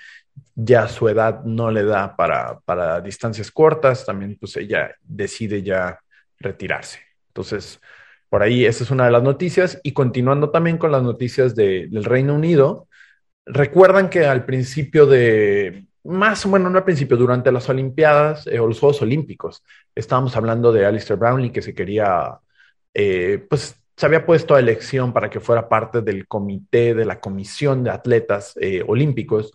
ya 0.55 0.89
su 0.89 1.09
edad 1.09 1.45
no 1.45 1.71
le 1.71 1.85
da 1.85 2.17
para, 2.17 2.61
para 2.61 3.00
distancias 3.00 3.50
cortas, 3.50 4.07
también 4.07 4.37
pues 4.41 4.57
ella 4.57 4.95
decide 5.03 5.62
ya 5.62 6.00
retirarse. 6.39 7.00
Entonces, 7.29 7.79
por 8.31 8.43
ahí 8.43 8.65
esa 8.65 8.85
es 8.85 8.91
una 8.91 9.05
de 9.05 9.11
las 9.11 9.23
noticias 9.23 9.81
y 9.83 9.93
continuando 9.93 10.51
también 10.51 10.79
con 10.79 10.93
las 10.93 11.03
noticias 11.03 11.55
del 11.55 12.05
Reino 12.05 12.35
Unido, 12.35 12.89
recuerdan 13.45 14.09
que 14.09 14.25
al 14.25 14.45
principio 14.45 15.05
de, 15.07 15.87
más 16.05 16.47
o 16.47 16.49
menos 16.49 16.71
no 16.71 16.79
al 16.79 16.85
principio, 16.85 17.17
durante 17.17 17.53
las 17.53 17.69
Olimpiadas 17.69 18.47
eh, 18.47 18.61
o 18.61 18.69
los 18.69 18.79
Juegos 18.79 19.03
Olímpicos, 19.03 19.65
estábamos 19.95 20.37
hablando 20.37 20.73
de 20.73 20.87
Alistair 20.87 21.19
Brownlee 21.19 21.51
que 21.51 21.61
se 21.61 21.75
quería, 21.75 22.39
eh, 22.95 23.45
pues 23.51 23.75
se 23.97 24.07
había 24.07 24.25
puesto 24.25 24.55
a 24.55 24.61
elección 24.61 25.13
para 25.13 25.29
que 25.29 25.41
fuera 25.41 25.69
parte 25.69 26.01
del 26.01 26.27
comité 26.29 26.95
de 26.95 27.05
la 27.05 27.21
comisión 27.21 27.85
de 27.85 27.91
atletas 27.91 28.55
eh, 28.61 28.83
olímpicos. 28.87 29.53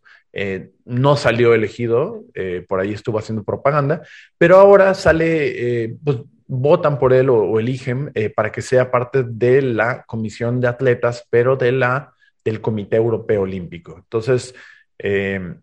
No 0.83 1.15
salió 1.15 1.53
elegido, 1.53 2.25
por 2.67 2.81
ahí 2.81 2.91
estuvo 2.91 3.17
haciendo 3.17 3.45
propaganda, 3.45 4.01
pero 4.37 4.57
ahora 4.57 4.93
sale, 4.93 5.97
pues 6.03 6.17
votan 6.47 6.99
por 6.99 7.13
él 7.13 7.29
o, 7.29 7.59
eligen 7.59 8.11
eh, 8.13 8.29
para 8.29 8.51
que 8.51 8.61
sea 8.61 8.91
parte 8.91 9.23
de 9.23 9.61
la 9.61 10.03
comisión 10.03 10.61
de 10.61 10.67
atletas, 10.67 11.27
pero 11.29 11.55
de 11.55 11.71
la, 11.71 12.13
del 12.43 12.61
Comité 12.61 12.97
Europeo 12.97 13.41
Olímpico. 13.41 13.95
Entonces, 13.97 14.53
eh, 14.99 15.55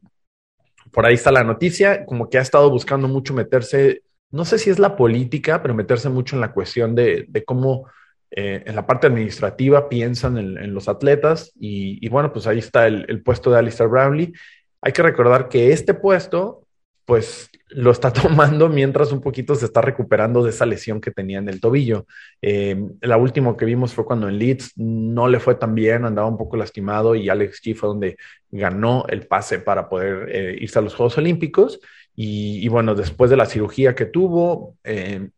por 0.92 1.06
ahí 1.06 1.14
está 1.14 1.30
la 1.30 1.44
noticia, 1.44 2.04
como 2.04 2.28
que 2.28 2.38
ha 2.38 2.42
estado 2.42 2.68
buscando 2.70 3.08
mucho 3.08 3.32
meterse, 3.32 4.02
no 4.30 4.44
sé 4.44 4.58
si 4.58 4.70
es 4.70 4.78
la 4.78 4.96
política, 4.96 5.62
pero 5.62 5.74
meterse 5.74 6.08
mucho 6.08 6.36
en 6.36 6.40
la 6.40 6.52
cuestión 6.52 6.94
de, 6.94 7.28
cómo 7.46 7.88
eh, 8.30 8.62
en 8.66 8.74
la 8.74 8.86
parte 8.86 9.06
administrativa 9.06 9.88
piensan 9.88 10.38
en, 10.38 10.74
los 10.74 10.88
atletas 10.88 11.52
y, 11.54 12.06
bueno, 12.08 12.32
pues 12.32 12.46
ahí 12.46 12.58
está 12.58 12.86
el, 12.86 13.06
el 13.08 13.22
puesto 13.22 13.50
de 13.50 13.58
Alistair 13.58 13.88
Brownlee. 13.88 14.32
Hay 14.80 14.92
que 14.92 15.02
recordar 15.02 15.48
que 15.48 15.72
este 15.72 15.94
puesto, 15.94 16.62
pues 17.04 17.50
lo 17.68 17.90
está 17.90 18.12
tomando 18.12 18.68
mientras 18.68 19.12
un 19.12 19.21
poquito 19.21 19.54
se 19.54 19.66
está 19.66 19.80
recuperando 19.80 20.42
de 20.42 20.50
esa 20.50 20.66
lesión 20.66 21.00
que 21.00 21.11
tenía 21.11 21.38
en 21.38 21.49
el 21.49 21.61
tobillo. 21.61 22.06
Eh, 22.40 22.76
la 23.00 23.16
última 23.16 23.56
que 23.56 23.64
vimos 23.64 23.94
fue 23.94 24.04
cuando 24.04 24.28
en 24.28 24.38
Leeds 24.38 24.73
no 24.76 25.28
le 25.28 25.40
fue 25.40 25.54
tan 25.54 25.75
bien, 25.75 26.04
andaba 26.04 26.28
un 26.28 26.38
poco 26.38 26.56
lastimado 26.56 27.14
y 27.14 27.28
Alex 27.28 27.61
G 27.62 27.75
fue 27.75 27.88
donde 27.88 28.16
ganó 28.50 29.04
el 29.09 29.26
pase 29.26 29.59
para 29.59 29.88
poder 29.88 30.28
eh, 30.30 30.56
irse 30.61 30.78
a 30.78 30.82
los 30.82 30.94
Juegos 30.94 31.18
Olímpicos. 31.18 31.80
Y, 32.14 32.68
bueno, 32.68 32.94
después 32.94 33.30
de 33.30 33.38
la 33.38 33.47
cirugía 33.47 33.94
que 33.94 34.04
tuvo 34.04 34.76
eh, 34.85 35.30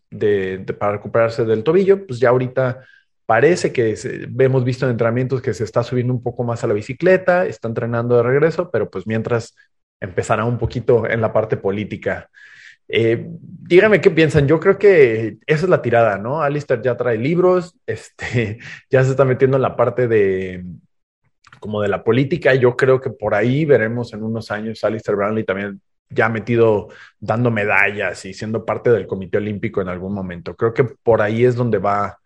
para 0.77 0.93
recuperarse 0.93 1.45
del 1.45 1.63
tobillo, 1.63 2.05
pues 2.05 2.19
ya 2.19 2.31
ahorita 2.31 2.85
parece 3.27 3.73
que 3.73 3.95
hemos 4.41 4.65
visto 4.65 4.85
en 4.85 4.93
entrenamientos 4.93 5.41
que 5.41 5.55
se 5.55 5.63
está 5.63 5.85
subiendo 5.85 6.13
un 6.13 6.23
poco 6.23 6.43
más 6.43 6.65
a 6.65 6.67
la 6.67 6.75
bicicleta, 6.75 7.47
está 7.47 7.69
entrenando 7.69 8.17
de 8.17 8.25
regreso, 8.25 8.71
pero 8.73 8.91
pues 8.91 9.07
mientras 9.07 9.55
empezará 10.05 10.45
un 10.45 10.59
poquito 10.59 11.09
en 11.09 11.21
la 11.21 11.33
parte 11.33 11.57
política. 11.57 12.31
Eh, 12.89 13.27
qué 13.69 14.11
piensan. 14.11 14.47
Yo 14.47 14.61
creo 14.61 14.79
que 14.79 15.39
esa 15.47 15.65
es 15.65 15.69
la 15.69 15.83
tirada, 15.83 16.19
¿no? 16.19 16.43
Alistair 16.43 16.83
ya 16.83 16.97
trae 16.97 17.17
libros, 17.17 17.75
este, 17.87 18.59
ya 18.91 19.03
se 19.05 19.11
está 19.11 19.25
metiendo 19.25 19.57
en 19.57 19.63
la 19.63 19.77
parte 19.77 20.09
de 20.09 20.65
como 21.61 21.81
de 21.81 21.89
la 21.89 22.05
política. 22.05 22.55
Yo 22.55 22.77
creo 22.77 23.01
que 23.01 23.11
por 23.11 23.35
ahí 23.35 23.65
veremos 23.65 24.13
en 24.13 24.23
unos 24.23 24.51
años 24.51 24.85
Alistair 24.85 25.17
Brownlee 25.17 25.45
también 25.45 25.81
ya 26.11 26.29
metido 26.29 26.89
dando 27.19 27.51
medallas 27.51 28.25
y 28.27 28.35
siendo 28.35 28.65
parte 28.65 28.91
del 28.91 29.07
Comité 29.07 29.39
Olímpico 29.39 29.81
en 29.81 29.89
algún 29.89 30.13
momento. 30.13 30.55
Creo 30.55 30.75
que 30.75 30.85
por 30.85 31.23
ahí 31.23 31.45
es 31.45 31.57
donde 31.57 31.79
va, 31.79 32.19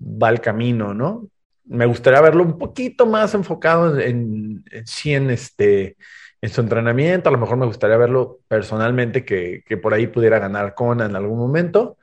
va 0.00 0.30
el 0.30 0.40
camino, 0.40 0.92
¿no? 0.92 1.28
Me 1.64 1.86
gustaría 1.86 2.20
verlo 2.20 2.42
un 2.42 2.58
poquito 2.58 3.06
más 3.06 3.34
enfocado 3.34 3.98
en, 4.00 4.64
en, 4.72 4.84
en 5.04 5.30
este 5.30 5.96
en 6.42 6.50
su 6.50 6.60
entrenamiento. 6.60 7.28
A 7.28 7.32
lo 7.32 7.38
mejor 7.38 7.56
me 7.56 7.66
gustaría 7.66 7.96
verlo 7.96 8.40
personalmente, 8.48 9.24
que, 9.24 9.62
por 9.80 9.94
ahí 9.94 10.08
pudiera 10.08 10.38
ganar 10.38 10.74
Kona 10.74 11.06
en 11.06 11.16
algún 11.16 11.38
momento. 11.38 11.96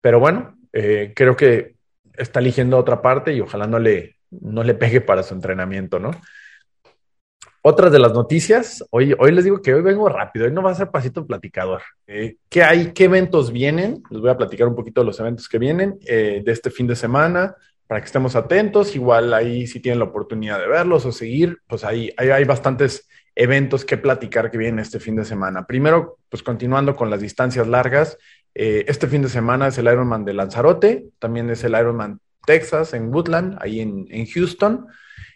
Pero 0.00 0.20
bueno, 0.20 0.56
eh, 0.72 1.12
creo 1.14 1.36
que 1.36 1.74
está 2.14 2.40
eligiendo 2.40 2.78
otra 2.78 3.02
parte 3.02 3.34
y 3.34 3.40
ojalá 3.40 3.66
no 3.66 3.78
le, 3.78 4.16
no 4.30 4.62
le 4.62 4.74
pegue 4.74 5.00
para 5.00 5.22
su 5.22 5.34
entrenamiento, 5.34 5.98
¿no? 5.98 6.12
Otras 7.62 7.92
de 7.92 7.98
las 7.98 8.14
noticias, 8.14 8.82
hoy, 8.90 9.14
hoy 9.18 9.32
les 9.32 9.44
digo 9.44 9.60
que 9.60 9.74
hoy 9.74 9.82
vengo 9.82 10.08
rápido, 10.08 10.46
hoy 10.46 10.52
no 10.52 10.62
va 10.62 10.70
a 10.70 10.74
ser 10.74 10.90
pasito 10.90 11.26
platicador. 11.26 11.82
Eh, 12.06 12.36
¿Qué 12.48 12.62
hay? 12.62 12.92
¿Qué 12.92 13.04
eventos 13.04 13.52
vienen? 13.52 14.02
Les 14.08 14.18
voy 14.18 14.30
a 14.30 14.38
platicar 14.38 14.66
un 14.66 14.74
poquito 14.74 15.02
de 15.02 15.06
los 15.06 15.20
eventos 15.20 15.46
que 15.46 15.58
vienen 15.58 15.98
eh, 16.06 16.40
de 16.42 16.52
este 16.52 16.70
fin 16.70 16.86
de 16.86 16.96
semana 16.96 17.54
para 17.86 18.00
que 18.00 18.06
estemos 18.06 18.34
atentos. 18.34 18.96
Igual 18.96 19.34
ahí 19.34 19.66
si 19.66 19.78
tienen 19.78 19.98
la 19.98 20.06
oportunidad 20.06 20.58
de 20.58 20.68
verlos 20.68 21.04
o 21.04 21.12
seguir, 21.12 21.58
pues 21.66 21.84
ahí, 21.84 22.10
ahí 22.16 22.30
hay 22.30 22.44
bastantes 22.44 23.06
eventos 23.34 23.84
que 23.84 23.96
platicar 23.96 24.50
que 24.50 24.58
vienen 24.58 24.80
este 24.80 25.00
fin 25.00 25.16
de 25.16 25.24
semana. 25.24 25.66
Primero, 25.66 26.18
pues 26.28 26.42
continuando 26.42 26.96
con 26.96 27.10
las 27.10 27.20
distancias 27.20 27.66
largas, 27.66 28.18
eh, 28.54 28.84
este 28.88 29.06
fin 29.06 29.22
de 29.22 29.28
semana 29.28 29.68
es 29.68 29.78
el 29.78 29.86
Ironman 29.86 30.24
de 30.24 30.34
Lanzarote, 30.34 31.06
también 31.18 31.48
es 31.50 31.62
el 31.64 31.72
Ironman 31.72 32.20
Texas 32.44 32.94
en 32.94 33.12
Woodland, 33.14 33.58
ahí 33.60 33.80
en, 33.80 34.26
Houston, 34.26 34.86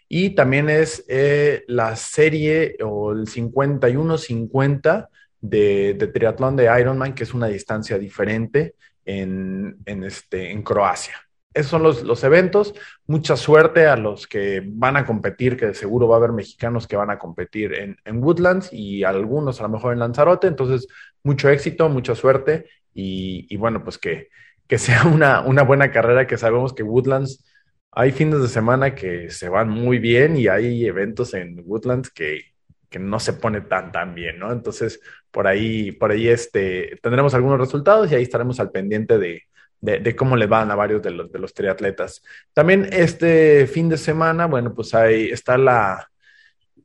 y 0.07 0.31
también 0.31 0.69
es 0.69 1.05
eh, 1.07 1.63
la 1.67 1.95
serie 1.95 2.75
o 2.83 3.11
el 3.11 3.27
51-50 3.27 5.07
de, 5.41 5.95
de, 5.97 6.07
triatlón 6.07 6.55
de 6.55 6.79
Ironman, 6.79 7.13
que 7.13 7.23
es 7.23 7.33
una 7.33 7.47
distancia 7.47 7.97
diferente 7.97 8.75
en, 9.05 9.77
este, 9.85 10.51
en 10.51 10.63
Croacia 10.63 11.24
esos 11.55 11.71
son 11.71 11.83
los, 11.83 12.23
eventos. 12.23 12.75
Mucha 13.07 13.37
suerte 13.37 13.87
a 13.87 13.95
los 13.95 14.27
que 14.27 14.61
van 14.65 14.97
a 14.97 15.05
competir, 15.05 15.55
que 15.55 15.73
seguro 15.73 16.07
va 16.07 16.15
a 16.15 16.19
haber 16.19 16.33
mexicanos 16.33 16.85
que 16.85 16.97
van 16.97 17.09
a 17.09 17.17
competir 17.17 17.73
en, 17.73 18.23
Woodlands 18.23 18.73
y 18.73 19.05
algunos 19.05 19.61
a 19.61 19.63
lo 19.63 19.69
mejor 19.69 19.93
en 19.93 19.99
Lanzarote. 19.99 20.47
Entonces, 20.47 20.87
mucho 21.23 21.49
éxito, 21.49 21.87
mucha 21.87 22.13
suerte 22.13 22.65
y, 22.93 23.55
bueno, 23.55 23.83
pues 23.83 23.97
que, 23.97 24.27
que 24.67 24.77
sea 24.77 25.03
una, 25.13 25.41
una, 25.41 25.63
buena 25.63 25.91
carrera, 25.91 26.27
que 26.27 26.37
sabemos 26.37 26.73
que 26.73 26.83
Woodlands, 26.83 27.45
hay 27.91 28.11
fines 28.11 28.41
de 28.41 28.49
semana 28.49 28.93
que 28.93 29.29
se 29.29 29.47
van 29.47 29.69
muy 29.69 29.97
bien 29.99 30.35
y 30.35 30.47
hay 30.49 30.85
eventos 30.85 31.33
en 31.33 31.63
Woodlands 31.65 32.09
que, 32.09 32.41
que 32.89 32.99
no 32.99 33.19
se 33.21 33.31
pone 33.31 33.61
tan, 33.61 33.93
tan 33.93 34.13
bien, 34.13 34.39
¿no? 34.39 34.51
Entonces, 34.51 34.99
por 35.31 35.47
ahí, 35.47 35.93
por 35.93 36.11
ahí 36.11 36.27
este, 36.27 36.99
tendremos 37.01 37.33
algunos 37.33 37.59
resultados 37.59 38.11
y 38.11 38.15
ahí 38.15 38.23
estaremos 38.23 38.59
al 38.59 38.71
pendiente 38.71 39.17
de 39.17 39.43
de, 39.85 40.15
cómo 40.15 40.35
le 40.35 40.47
van 40.47 40.71
a 40.71 40.75
varios 40.75 41.01
de 41.01 41.11
los, 41.11 41.31
de 41.31 41.39
los 41.39 41.53
triatletas. 41.53 42.23
También 42.53 42.87
este 42.91 43.67
fin 43.67 43.87
de 43.89 43.97
semana, 43.97 44.47
bueno, 44.47 44.73
pues 44.73 44.93
ahí 44.95 45.29
está 45.29 45.57
la, 45.57 46.09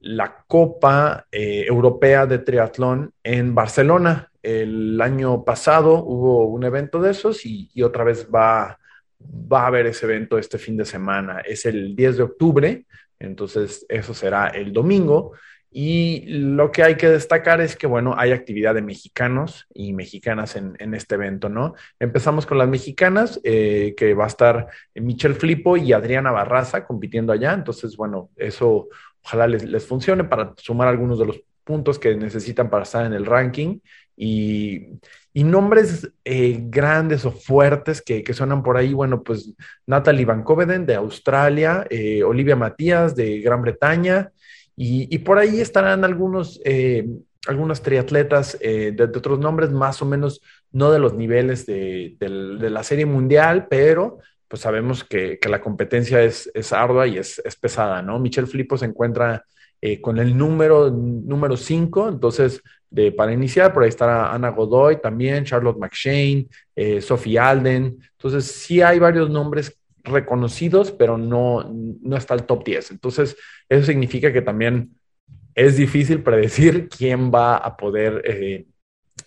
la 0.00 0.44
Copa 0.46 1.26
eh, 1.30 1.64
Europea 1.66 2.26
de 2.26 2.38
Triatlón 2.38 3.12
en 3.22 3.54
Barcelona. 3.54 4.30
El 4.42 5.00
año 5.00 5.44
pasado 5.44 6.02
hubo 6.04 6.46
un 6.46 6.64
evento 6.64 7.00
de 7.00 7.10
esos 7.10 7.44
y, 7.44 7.70
otra 7.82 8.04
vez 8.04 8.28
va, 8.34 8.78
va 9.20 9.62
a 9.62 9.66
haber 9.66 9.86
ese 9.86 10.06
evento 10.06 10.38
este 10.38 10.58
fin 10.58 10.76
de 10.76 10.84
semana. 10.84 11.40
Es 11.40 11.66
el 11.66 11.94
10 11.94 12.16
de 12.16 12.22
octubre, 12.22 12.86
entonces 13.18 13.84
eso 13.88 14.14
será 14.14 14.48
el 14.48 14.72
domingo. 14.72 15.32
Y 15.72 16.24
lo 16.26 16.72
que 16.72 16.82
hay 16.82 16.96
que 16.96 17.08
destacar 17.08 17.60
es 17.60 17.76
que, 17.76 17.86
bueno, 17.86 18.14
hay 18.18 18.32
actividad 18.32 18.74
de 18.74 18.82
mexicanos 18.82 19.66
y 19.72 19.92
mexicanas 19.92 20.56
en, 20.56 20.94
este 20.94 21.14
evento, 21.14 21.48
¿no? 21.48 21.74
Empezamos 22.00 22.44
con 22.44 22.58
las 22.58 22.68
mexicanas, 22.68 23.40
eh, 23.44 23.94
que 23.96 24.14
va 24.14 24.24
a 24.24 24.28
estar 24.28 24.66
Michelle 24.96 25.36
Flipo 25.36 25.76
y 25.76 25.92
Adriana 25.92 26.32
Barraza 26.32 26.84
compitiendo 26.84 27.32
allá. 27.32 27.52
Entonces, 27.52 27.96
bueno, 27.96 28.30
eso 28.36 28.88
ojalá 29.22 29.46
les, 29.46 29.86
funcione 29.86 30.24
para 30.24 30.54
sumar 30.56 30.88
algunos 30.88 31.20
de 31.20 31.26
los 31.26 31.40
puntos 31.62 32.00
que 32.00 32.16
necesitan 32.16 32.68
para 32.68 32.82
estar 32.82 33.06
en 33.06 33.12
el 33.12 33.26
ranking. 33.26 33.78
Y, 34.16 34.98
nombres 35.32 36.10
eh, 36.24 36.58
grandes 36.64 37.24
o 37.24 37.30
fuertes 37.30 38.02
que, 38.02 38.24
suenan 38.34 38.64
por 38.64 38.76
ahí, 38.76 38.92
bueno, 38.92 39.22
pues 39.22 39.54
Natalie 39.86 40.24
Van 40.24 40.42
Coveden 40.42 40.84
de 40.84 40.96
Australia, 40.96 41.86
eh, 41.88 42.24
Olivia 42.24 42.56
Matías 42.56 43.14
de 43.14 43.38
Gran 43.40 43.62
Bretaña. 43.62 44.32
Y, 44.82 45.18
por 45.18 45.36
ahí 45.36 45.60
estarán 45.60 46.06
algunos, 46.06 46.58
eh, 46.64 47.06
algunos 47.46 47.82
triatletas 47.82 48.56
eh, 48.62 48.94
de, 48.96 49.04
otros 49.04 49.38
nombres, 49.38 49.70
más 49.70 50.00
o 50.00 50.06
menos 50.06 50.40
no 50.72 50.90
de 50.90 50.98
los 50.98 51.12
niveles 51.12 51.66
de, 51.66 52.16
la 52.18 52.82
serie 52.82 53.04
mundial, 53.04 53.66
pero 53.68 54.20
pues 54.48 54.62
sabemos 54.62 55.04
que, 55.04 55.38
la 55.50 55.60
competencia 55.60 56.22
es, 56.22 56.50
ardua 56.72 57.06
y 57.06 57.18
es, 57.18 57.42
pesada, 57.60 58.00
¿no? 58.00 58.18
Michelle 58.18 58.46
Flipo 58.46 58.78
se 58.78 58.86
encuentra 58.86 59.44
eh, 59.82 60.00
con 60.00 60.18
el 60.18 60.34
número 60.34 60.90
número 60.90 61.58
5, 61.58 62.08
entonces 62.08 62.62
de, 62.88 63.12
para 63.12 63.34
iniciar, 63.34 63.74
por 63.74 63.82
ahí 63.82 63.90
estará 63.90 64.32
Ana 64.32 64.48
Godoy 64.48 64.98
también, 64.98 65.44
Charlotte 65.44 65.78
McShane, 65.78 66.48
Sophie 67.02 67.38
Alden, 67.38 67.98
entonces 68.12 68.46
sí 68.46 68.80
hay 68.80 68.98
varios 68.98 69.28
nombres 69.28 69.78
reconocidos, 70.04 70.92
pero 70.92 71.18
no, 71.18 71.70
no 72.02 72.16
está 72.16 72.34
el 72.34 72.44
top 72.44 72.64
10. 72.64 72.92
Entonces, 72.92 73.36
eso 73.68 73.86
significa 73.86 74.32
que 74.32 74.42
también 74.42 74.96
es 75.54 75.76
difícil 75.76 76.22
predecir 76.22 76.88
quién 76.88 77.30
va 77.32 77.56
a 77.56 77.76
poder 77.76 78.22
eh, 78.24 78.66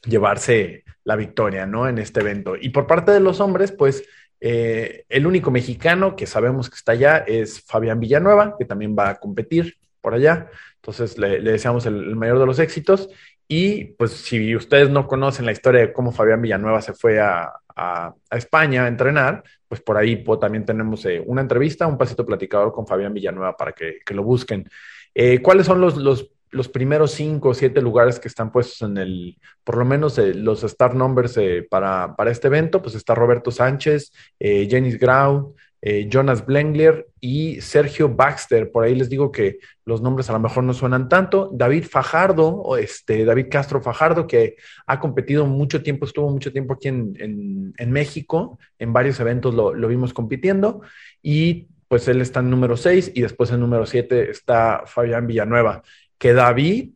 llevarse 0.06 0.84
la 1.04 1.16
victoria, 1.16 1.66
¿no? 1.66 1.88
En 1.88 1.98
este 1.98 2.22
evento. 2.22 2.56
Y 2.60 2.70
por 2.70 2.88
parte 2.88 3.12
de 3.12 3.20
los 3.20 3.40
hombres, 3.40 3.72
pues 3.72 4.04
eh, 4.40 5.06
el 5.10 5.28
único 5.28 5.52
mexicano 5.52 6.16
que 6.16 6.28
sabemos 6.28 6.70
que 6.70 6.76
está 6.76 6.94
allá 6.94 7.18
es 7.18 7.62
Fabián 7.62 8.00
Villanueva, 8.00 8.56
que 8.58 8.66
también 8.66 8.96
va 8.98 9.10
a 9.10 9.20
competir 9.20 9.78
por 10.02 10.14
allá. 10.14 10.50
Entonces, 10.76 11.18
le, 11.18 11.42
deseamos 11.42 11.86
el, 11.86 12.16
mayor 12.16 12.40
de 12.40 12.46
los 12.46 12.60
éxitos. 12.60 13.10
Y 13.48 13.86
pues 13.96 14.12
si 14.12 14.56
ustedes 14.56 14.90
no 14.90 15.08
conocen 15.08 15.46
la 15.46 15.52
historia 15.52 15.82
de 15.82 15.94
cómo 15.94 16.12
Fabián 16.12 16.42
Villanueva 16.42 16.82
se 16.82 16.94
fue 16.94 17.20
a, 17.20 17.54
a, 17.76 18.14
España 18.32 18.86
a 18.86 18.88
entrenar, 18.88 19.44
pues 19.74 19.82
por 19.82 19.98
ahí 19.98 20.24
también 20.40 20.66
tenemos 20.66 21.04
eh, 21.08 21.20
una 21.26 21.42
entrevista, 21.42 21.88
un 21.88 21.98
pasito 21.98 22.24
platicador 22.24 22.72
con 22.72 22.86
Fabián 22.86 23.12
Villanueva 23.12 23.58
para 23.58 23.72
que, 23.72 24.02
lo 24.10 24.22
busquen. 24.22 24.70
Eh, 25.16 25.42
¿Cuáles 25.42 25.66
son 25.66 25.82
los, 25.82 25.98
los, 25.98 26.70
primeros 26.70 27.10
cinco 27.10 27.50
o 27.50 27.54
siete 27.56 27.82
lugares 27.82 28.20
que 28.20 28.28
están 28.28 28.52
puestos 28.52 28.88
en 28.88 29.00
el, 29.00 29.40
por 29.64 29.78
lo 29.78 29.84
menos 29.84 30.20
eh, 30.20 30.36
los 30.36 30.62
start 30.62 30.94
numbers 30.94 31.40
para, 31.72 32.16
para, 32.16 32.30
este 32.30 32.50
evento? 32.50 32.84
Pues 32.84 32.94
está 32.94 33.16
Roberto 33.16 33.50
Sánchez, 33.50 34.14
Jenis 34.40 35.00
Grau, 35.00 35.56
eh, 35.86 36.08
Jonas 36.10 36.46
Blengler 36.46 37.10
y 37.20 37.60
Sergio 37.60 38.08
Baxter. 38.08 38.72
Por 38.72 38.86
ahí 38.86 38.96
les 38.96 39.10
digo 39.10 39.34
que 39.34 39.60
los 39.84 40.02
nombres 40.02 40.30
a 40.30 40.34
lo 40.34 40.40
mejor 40.40 40.64
no 40.64 40.74
suenan 40.74 41.10
tanto. 41.10 41.50
David 41.52 41.84
Fajardo, 41.84 42.48
o 42.48 42.78
este, 42.78 43.26
David 43.26 43.48
Castro 43.52 43.82
Fajardo, 43.82 44.26
que 44.26 44.56
ha 44.88 45.02
competido 45.02 45.46
mucho 45.46 45.84
tiempo, 45.84 46.06
estuvo 46.06 46.30
mucho 46.30 46.54
tiempo 46.54 46.76
aquí 46.76 46.88
en, 46.88 47.74
México, 47.92 48.60
en 48.80 48.94
varios 48.94 49.20
eventos 49.20 49.54
lo, 49.54 49.74
lo, 49.74 49.90
vimos 49.90 50.14
compitiendo. 50.14 50.84
Y 51.22 51.68
pues 51.90 52.08
él 52.08 52.22
está 52.22 52.40
en 52.40 52.50
número 52.50 52.78
6 52.78 53.12
y 53.14 53.22
después 53.22 53.52
en 53.52 53.60
número 53.60 53.86
7 53.86 54.32
está 54.32 54.84
Fabián 54.86 55.28
Villanueva, 55.28 55.84
que 56.18 56.32
David 56.32 56.92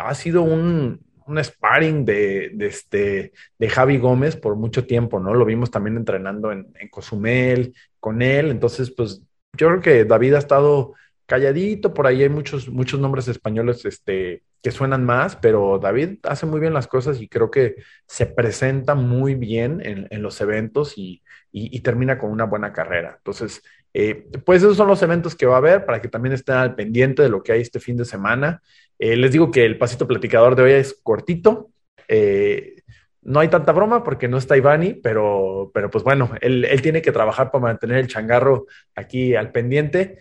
ha 0.00 0.14
sido 0.14 0.42
un, 0.42 1.00
un 1.30 1.42
sparring 1.42 2.04
de, 2.04 2.54
este, 2.60 3.32
de 3.58 3.68
Javi 3.68 3.98
Gómez 3.98 4.36
por 4.36 4.56
mucho 4.56 4.86
tiempo, 4.86 5.20
¿no? 5.20 5.34
Lo 5.34 5.44
vimos 5.44 5.70
también 5.70 5.96
entrenando 5.96 6.52
en, 6.52 6.66
Cozumel 6.90 7.74
con 7.98 8.22
él. 8.22 8.50
Entonces, 8.50 8.90
pues 8.90 9.22
yo 9.56 9.68
creo 9.68 9.80
que 9.80 10.04
David 10.04 10.34
ha 10.34 10.38
estado 10.38 10.94
calladito, 11.26 11.94
por 11.94 12.06
ahí 12.06 12.22
hay 12.22 12.28
muchos, 12.28 12.68
muchos 12.68 12.98
nombres 12.98 13.28
españoles 13.28 13.84
este, 13.84 14.42
que 14.62 14.70
suenan 14.72 15.04
más, 15.04 15.36
pero 15.36 15.78
David 15.78 16.18
hace 16.24 16.44
muy 16.44 16.60
bien 16.60 16.74
las 16.74 16.88
cosas 16.88 17.20
y 17.20 17.28
creo 17.28 17.50
que 17.50 17.76
se 18.06 18.26
presenta 18.26 18.94
muy 18.94 19.36
bien 19.36 19.80
en, 19.84 20.22
los 20.22 20.40
eventos 20.40 20.98
y, 20.98 21.22
y, 21.52 21.80
termina 21.80 22.18
con 22.18 22.30
una 22.30 22.44
buena 22.44 22.72
carrera. 22.72 23.14
Entonces, 23.18 23.62
eh, 23.92 24.28
pues 24.44 24.62
esos 24.62 24.76
son 24.76 24.88
los 24.88 25.02
eventos 25.02 25.34
que 25.34 25.46
va 25.46 25.54
a 25.54 25.58
haber 25.58 25.84
para 25.84 26.00
que 26.00 26.08
también 26.08 26.32
estén 26.32 26.56
al 26.56 26.74
pendiente 26.74 27.22
de 27.22 27.28
lo 27.28 27.42
que 27.42 27.52
hay 27.52 27.60
este 27.60 27.80
fin 27.80 27.96
de 27.96 28.04
semana. 28.04 28.62
Eh, 29.00 29.16
les 29.16 29.32
digo 29.32 29.50
que 29.50 29.64
el 29.64 29.78
pasito 29.78 30.06
platicador 30.06 30.54
de 30.54 30.62
hoy 30.62 30.72
es 30.72 31.00
cortito. 31.02 31.70
Eh, 32.06 32.76
no 33.22 33.40
hay 33.40 33.48
tanta 33.48 33.72
broma 33.72 34.04
porque 34.04 34.28
no 34.28 34.38
está 34.38 34.56
Ivani, 34.56 34.94
pero, 34.94 35.72
pero 35.74 35.90
pues 35.90 36.04
bueno, 36.04 36.30
él, 36.40 36.80
tiene 36.82 37.02
que 37.02 37.10
trabajar 37.10 37.50
para 37.50 37.62
mantener 37.62 37.98
el 37.98 38.06
changarro 38.06 38.66
aquí 38.94 39.34
al 39.34 39.50
pendiente. 39.50 40.18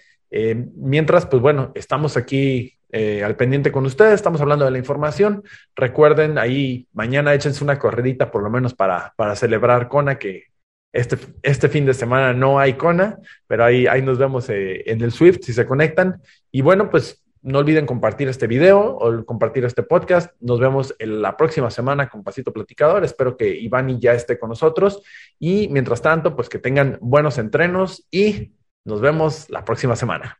mientras, 0.75 1.25
pues 1.27 1.41
bueno, 1.41 1.71
estamos 1.75 2.17
aquí 2.17 2.73
al 2.91 3.35
pendiente 3.35 3.71
con 3.71 3.85
ustedes, 3.85 4.15
estamos 4.15 4.41
hablando 4.41 4.65
de 4.65 4.71
la 4.71 4.79
información. 4.79 5.43
Recuerden, 5.75 6.37
ahí 6.37 6.87
mañana 6.93 7.33
échense 7.33 7.63
una 7.63 7.79
corredita 7.79 8.31
por 8.31 8.43
lo 8.43 8.49
menos 8.49 8.73
para, 8.73 9.13
para 9.15 9.35
celebrar 9.35 9.87
Kona, 9.87 10.17
que, 10.17 10.49
este, 10.91 11.17
este 11.43 11.69
fin 11.69 11.85
de 11.85 11.93
semana 11.93 12.33
no 12.33 12.59
hay 12.59 12.73
Kona, 12.73 13.19
pero 13.47 13.63
ahí, 13.63 13.85
ahí 13.85 14.01
nos 14.01 14.17
vemos 14.17 14.49
eh, 14.49 14.83
en 14.89 15.01
el 15.01 15.11
Swift 15.11 15.39
si 15.43 15.53
se 15.53 15.65
conectan. 15.65 16.21
Y 16.51 16.61
bueno, 16.61 16.89
pues 16.89 17.23
no 17.41 17.60
olviden 17.60 17.86
compartir 17.86 18.28
este 18.28 18.47
video 18.47 18.80
o 18.80 19.25
compartir 19.25 19.65
este 19.65 19.84
podcast. 19.84 20.32
Nos 20.39 20.60
vemos 20.60 20.95
en 20.99 21.21
la 21.21 21.38
próxima 21.38 21.69
semana 21.71 22.10
con 22.10 22.23
Pasito 22.23 22.52
Platicador. 22.52 23.04
Espero 23.04 23.38
que 23.38 23.56
Ivani 23.56 23.99
ya 23.99 24.13
esté 24.13 24.38
con 24.38 24.49
nosotros. 24.49 25.02
Y 25.39 25.67
mientras 25.69 26.02
tanto, 26.02 26.36
pues 26.36 26.49
que 26.49 26.60
tengan 26.60 26.97
buenos 27.02 27.38
entrenos 27.38 28.06
y 28.12 28.54
nos 28.86 29.02
vemos 29.02 29.49
la 29.49 29.63
próxima 29.63 29.95
semana. 29.95 30.39